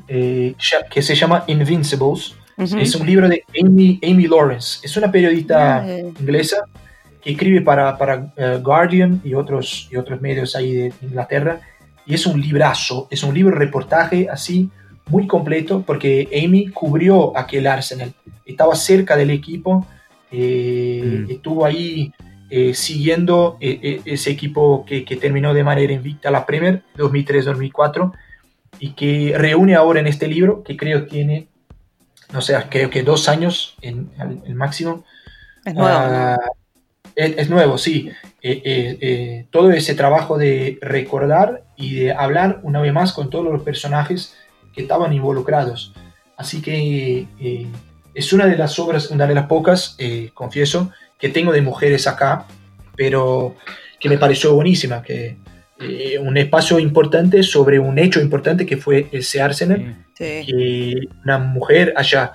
[0.06, 0.54] eh,
[0.90, 2.36] que se llama Invincibles.
[2.56, 4.80] Es un libro de Amy, Amy Lawrence.
[4.82, 5.84] Es una periodista
[6.20, 6.64] inglesa
[7.22, 11.60] que escribe para, para eh, Guardian y otros, y otros medios ahí de Inglaterra.
[12.06, 14.70] Y es un librazo, es un libro reportaje así,
[15.06, 18.12] muy completo, porque Amy cubrió aquel Arsenal.
[18.44, 19.86] Estaba cerca del equipo,
[20.30, 21.30] eh, mm.
[21.30, 22.12] estuvo ahí
[22.50, 28.12] eh, siguiendo ese equipo que, que, terminó de manera invicta la Premier 2003-2004
[28.78, 31.48] y que reúne ahora en este libro, que creo tiene,
[32.32, 34.10] no sé, creo que dos años en
[34.46, 35.04] el máximo.
[35.64, 35.90] Es nuevo.
[35.90, 36.36] Ah,
[37.18, 38.10] es, nuevo, sí.
[38.42, 43.28] Eh, eh, eh, todo ese trabajo de recordar y de hablar una vez más con
[43.28, 44.36] todos los personajes
[44.72, 45.92] que estaban involucrados.
[46.36, 47.26] Así que
[48.14, 49.96] es una de las obras, una de las pocas,
[50.34, 52.46] confieso, que tengo de mujeres acá,
[52.96, 53.56] pero
[53.98, 55.36] que me pareció buenísima, que
[56.20, 62.32] un espacio importante sobre un hecho importante que fue ese Arsenal, que una mujer haya,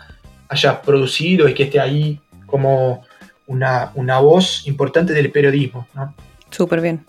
[0.48, 3.04] haya producido y que esté ahí como
[3.48, 5.88] una, una voz importante del periodismo.
[5.94, 6.14] ¿no?
[6.50, 7.06] Súper bien.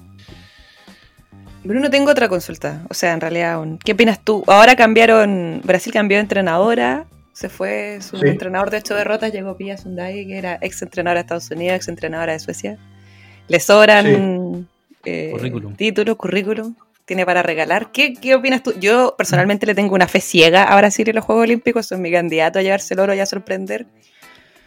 [1.62, 2.82] Bruno, tengo otra consulta.
[2.90, 4.42] O sea, en realidad, ¿qué opinas tú?
[4.46, 9.76] Ahora cambiaron, Brasil cambió de entrenadora, se fue su entrenador de ocho derrotas, llegó Pia
[9.76, 12.78] Sundai, que era ex entrenadora de Estados Unidos, ex entrenadora de Suecia.
[13.48, 14.68] Le sobran
[15.04, 15.34] eh,
[15.76, 17.90] títulos, currículum, tiene para regalar.
[17.90, 18.72] ¿Qué, ¿Qué, opinas tú?
[18.78, 22.12] Yo personalmente le tengo una fe ciega a Brasil en los Juegos Olímpicos, son mi
[22.12, 23.86] candidato a llevarse el oro y a sorprender.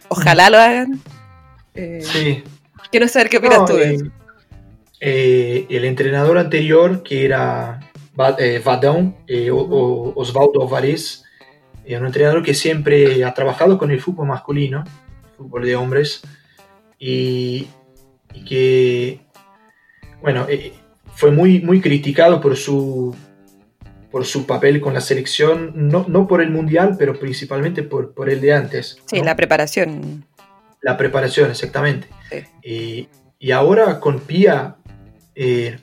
[0.10, 1.02] Ojalá lo hagan.
[1.74, 2.44] Eh, sí.
[2.92, 4.06] Quiero saber qué opinas tú de eso.
[5.00, 7.80] Eh, el entrenador anterior, que era
[8.14, 9.16] Vadão,
[10.16, 11.24] Osvaldo Alvarez,
[11.96, 14.84] un entrenador que siempre ha trabajado con el fútbol masculino,
[15.38, 16.22] fútbol de hombres,
[17.00, 17.68] y,
[18.48, 19.20] que,
[20.22, 20.48] bueno,
[21.16, 23.16] fue muy, muy criticado por su,
[24.12, 28.30] por su papel con la selección, no, no por el mundial, pero principalmente por, por
[28.30, 28.98] el de antes.
[29.06, 30.26] Sí, la preparación.
[30.82, 32.08] La preparación, exactamente.
[32.64, 33.08] Y,
[33.52, 34.76] ahora con Pia,
[35.36, 35.78] eh,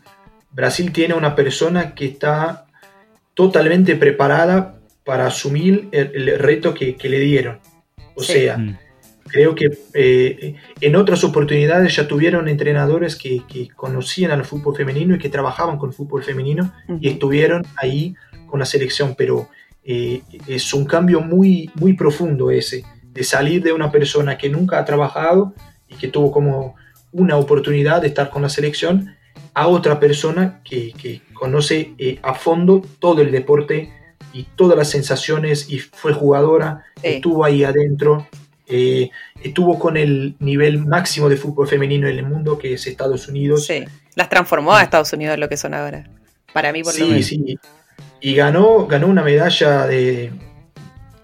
[0.50, 2.66] Brasil tiene una persona que está
[3.34, 7.58] totalmente preparada para asumir el, reto que, le dieron.
[8.14, 8.78] O sea, mm.
[9.26, 13.42] creo que eh, en otras oportunidades ya tuvieron entrenadores que,
[13.76, 18.14] conocían al fútbol femenino y que trabajaban con fútbol femenino y estuvieron ahí
[18.46, 19.48] con la selección, pero
[19.84, 24.78] eh, es un cambio muy, muy profundo ese de salir de una persona que nunca
[24.78, 25.54] ha trabajado
[25.88, 26.74] y que tuvo como
[27.12, 29.14] una oportunidad de estar con la selección
[29.54, 33.92] a otra persona que, que conoce eh, a fondo todo el deporte
[34.34, 38.26] y todas las sensaciones y fue jugadora, estuvo ahí adentro,
[38.66, 39.10] eh,
[39.42, 43.66] estuvo con el nivel máximo de fútbol femenino en el mundo que es Estados Unidos.
[43.66, 43.84] Sí,
[44.16, 46.10] las transformó a Estados Unidos lo que son ahora.
[46.52, 47.26] Para mí, por lo menos.
[47.26, 47.58] Sí,
[48.20, 50.32] Y ganó, ganó una medalla de,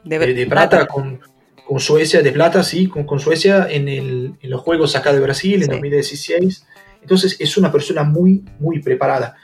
[0.04, 1.20] de, plata con,
[1.66, 5.20] con Suecia, de plata, sí, con, con Suecia en, el, en, los Juegos acá de
[5.20, 6.64] Brasil en 2016.
[7.02, 9.36] Entonces es una persona muy, muy preparada.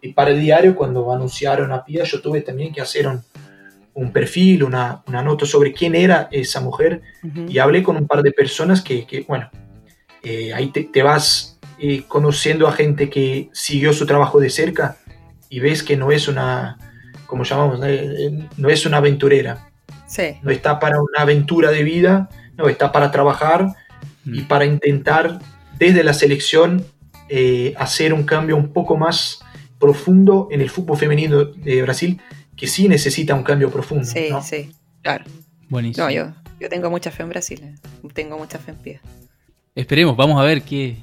[0.00, 3.22] Y, para el diario, cuando anunciaron a Pia, yo tuve también que hacer un,
[3.94, 7.02] un perfil, una, una, nota sobre quién era esa mujer.
[7.48, 9.50] Y hablé con un par de personas que, que bueno,
[10.22, 14.96] eh, ahí te, te vas eh, conociendo a gente que siguió su trabajo de cerca
[15.48, 16.78] y ves que no es una,
[17.26, 19.70] como llamamos, eh, no es una aventurera
[20.42, 23.74] no está para una aventura de vida, no, está para trabajar
[24.24, 24.48] y mm.
[24.48, 25.40] para intentar
[25.78, 26.84] desde la selección
[27.28, 29.40] eh, hacer un cambio un poco más
[29.78, 32.20] profundo en el fútbol femenino de Brasil,
[32.56, 34.04] que sí necesita un cambio profundo.
[34.04, 34.70] Sí, sí,
[35.02, 35.24] claro.
[35.68, 36.06] Buenísimo.
[36.06, 37.74] No, yo, yo tengo mucha fe en Brasil, eh.
[38.12, 39.00] tengo mucha fe en pie.
[39.74, 40.96] Esperemos, vamos a ver qué,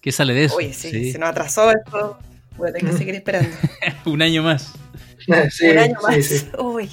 [0.00, 0.56] qué sale de eso.
[0.56, 2.18] Oye, sí, se nos atrasó esto,
[2.56, 3.50] voy a tener que seguir esperando.
[4.06, 4.72] un año más.
[5.26, 6.46] un año más.
[6.58, 6.88] Uy.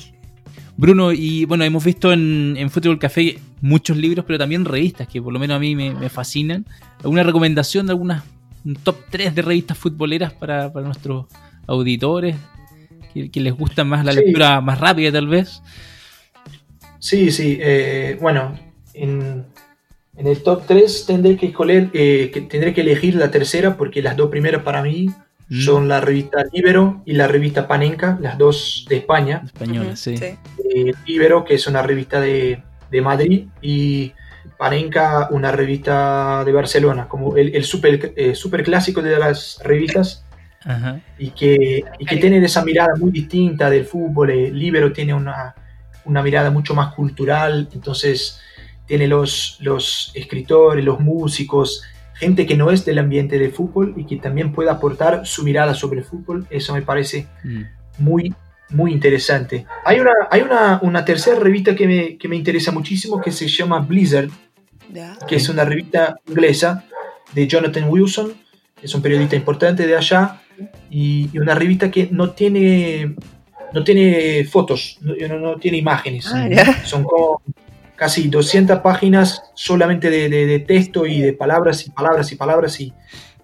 [0.77, 5.21] Bruno, y bueno, hemos visto en, en Fútbol Café muchos libros, pero también revistas que
[5.21, 6.65] por lo menos a mí me, fascinan.
[6.99, 8.23] ¿Alguna recomendación de algunas
[8.69, 11.25] un top 3 de revistas futboleras para, nuestros
[11.67, 12.35] auditores?
[13.13, 15.61] Que, les gusta más la lectura más rápida tal vez.
[16.99, 17.57] Sí, sí.
[17.59, 18.57] Eh, bueno,
[18.93, 19.45] en,
[20.15, 21.53] el top 3 tendré que,
[21.93, 25.09] eh, que, tendré que elegir la tercera porque las dos primeras para mí
[25.49, 25.61] Mm.
[25.61, 29.41] son la revista Libero y la revista Panenka, las dos de España.
[29.45, 30.13] Española, sí.
[30.13, 32.61] Eh, Libero, que es una revista de,
[33.01, 34.13] Madrid, y
[34.57, 40.25] Panenka, una revista de Barcelona, como el, el super, eh, super, clásico de las revistas.
[41.17, 44.29] Y que, y que tienen esa mirada muy distinta del fútbol.
[44.29, 45.55] Eh, Libero tiene una,
[46.05, 48.41] una mirada mucho más cultural, entonces
[48.85, 51.83] tiene los, los escritores, los músicos,
[52.15, 55.73] gente que no es del ambiente del fútbol y que también pueda aportar su mirada
[55.73, 56.45] sobre el fútbol.
[56.49, 57.61] Eso me parece Mm.
[57.97, 58.33] muy,
[58.69, 59.65] muy interesante.
[59.85, 63.47] Hay una, hay una, una tercera revista que me, que me interesa muchísimo que se
[63.47, 64.29] llama Blizzard,
[65.27, 66.85] que es una revista inglesa
[67.33, 68.33] de Jonathan Wilson,
[68.79, 70.41] que es un periodista importante de allá,
[70.89, 73.15] y, y una revista que no tiene,
[73.73, 76.27] no tiene fotos, no, no- tiene imágenes.
[76.33, 76.47] Ah.
[76.83, 77.41] Son como
[77.95, 82.79] casi 200 páginas solamente de, de- de texto y de palabras y palabras y palabras
[82.79, 82.93] y,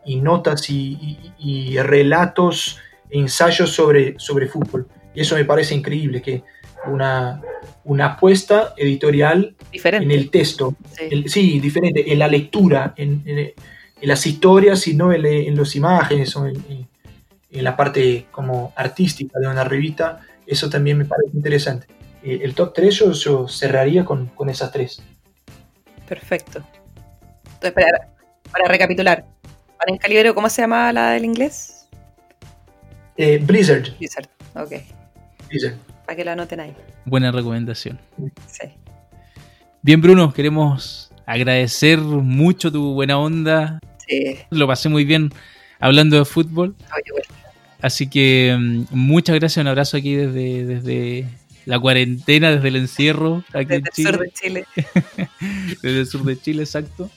[0.06, 0.98] y notas y,
[1.40, 4.88] y- y relatos ensayos sobre, sobre fútbol.
[5.16, 6.44] Y eso me parece increíble, que
[6.88, 7.42] una,
[7.86, 10.06] una apuesta editorial Diferente.
[10.06, 11.06] en el texto, sí.
[11.10, 15.56] el- sí, diferente, en la lectura, en, en- en las historias y no en, en
[15.56, 16.88] las imágenes o en,
[17.52, 21.88] la parte como artística de una revista, eso también me parece interesante.
[22.22, 25.02] Eh, el top 3 yo, yo cerraría con, con esas tres.
[26.08, 26.62] Perfecto.
[27.46, 28.10] Entonces, para,
[28.52, 29.26] para recapitular,
[29.78, 31.88] para en Calibero, ¿cómo se llamaba la del inglés?
[33.16, 34.28] Eh, Blizzard, Blizzard.
[34.56, 34.74] Ok.
[36.06, 36.74] Para que la anoten ahí.
[37.06, 38.00] Buena recomendación.
[38.48, 38.68] Sí.
[39.82, 43.80] Bien, Bruno, queremos agradecer mucho tu buena onda.
[44.08, 44.38] Sí.
[44.50, 45.32] Lo pasé muy bien
[45.80, 46.76] hablando de fútbol.
[46.94, 47.28] Oye, bueno.
[47.82, 51.28] Así que mm, muchas gracias, un abrazo aquí desde, desde
[51.66, 54.66] la cuarentena, desde el encierro aquí en Desde el Chile, sur de Chile.
[55.84, 57.10] desde el sur de Chile, exacto.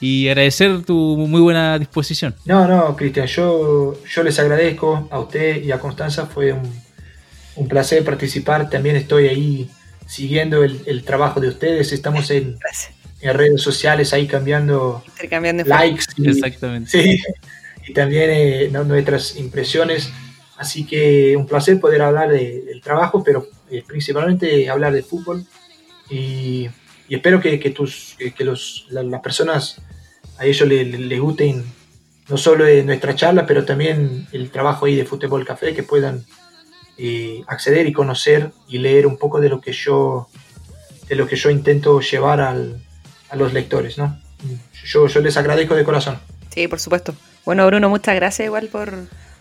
[0.00, 2.34] Y agradecer tu muy buena disposición.
[2.44, 6.62] No, no, Cristian, yo, yo les agradezco a usted y a Constanza, fue un,
[7.56, 9.70] un placer participar, también estoy ahí
[10.06, 12.58] siguiendo el, el trabajo de ustedes, estamos en,
[13.22, 16.90] redes sociales ahí cambiando Intercambiando likes y, Exactamente.
[16.90, 17.22] sí,
[17.86, 20.10] y también eh, no- nuestras impresiones.
[20.56, 25.44] Así que un placer poder hablar de- del trabajo, pero eh, principalmente hablar de fútbol.
[26.10, 26.68] Y,
[27.08, 29.80] y espero que, que tus, que, que los, la- las personas
[30.38, 31.64] a ellos les le, les gusten
[32.28, 36.24] no solo de nuestra charla, pero también el trabajo ahí de Fútbol Café, que puedan
[36.98, 40.28] eh, acceder y conocer y leer un poco de lo que yo,
[41.08, 42.80] de lo que yo intento llevar al-
[43.30, 43.98] a los lectores.
[43.98, 44.20] ¿no?
[44.84, 46.18] Yo, yo les agradezco de corazón.
[46.54, 47.14] Sí, por supuesto.
[47.44, 48.92] Bueno, Bruno, muchas gracias igual por,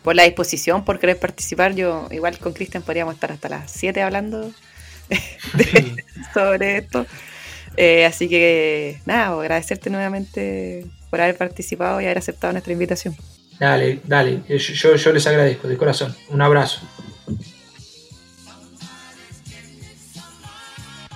[0.03, 1.75] por la disposición, por querer participar.
[1.75, 4.51] Yo igual con Cristian podríamos estar hasta las 7 hablando
[6.33, 7.05] sobre esto.
[7.77, 13.15] Eh, así que nada, agradecerte nuevamente por haber participado y haber aceptado nuestra invitación.
[13.59, 16.15] Dale, dale, yo, yo les agradezco de corazón.
[16.29, 16.81] Un abrazo.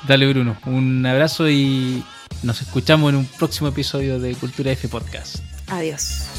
[0.08, 0.56] Dale, Bruno.
[0.66, 2.04] Un abrazo y
[2.44, 5.38] nos escuchamos en un próximo episodio de Cultura F Podcast.
[5.68, 6.35] Adiós.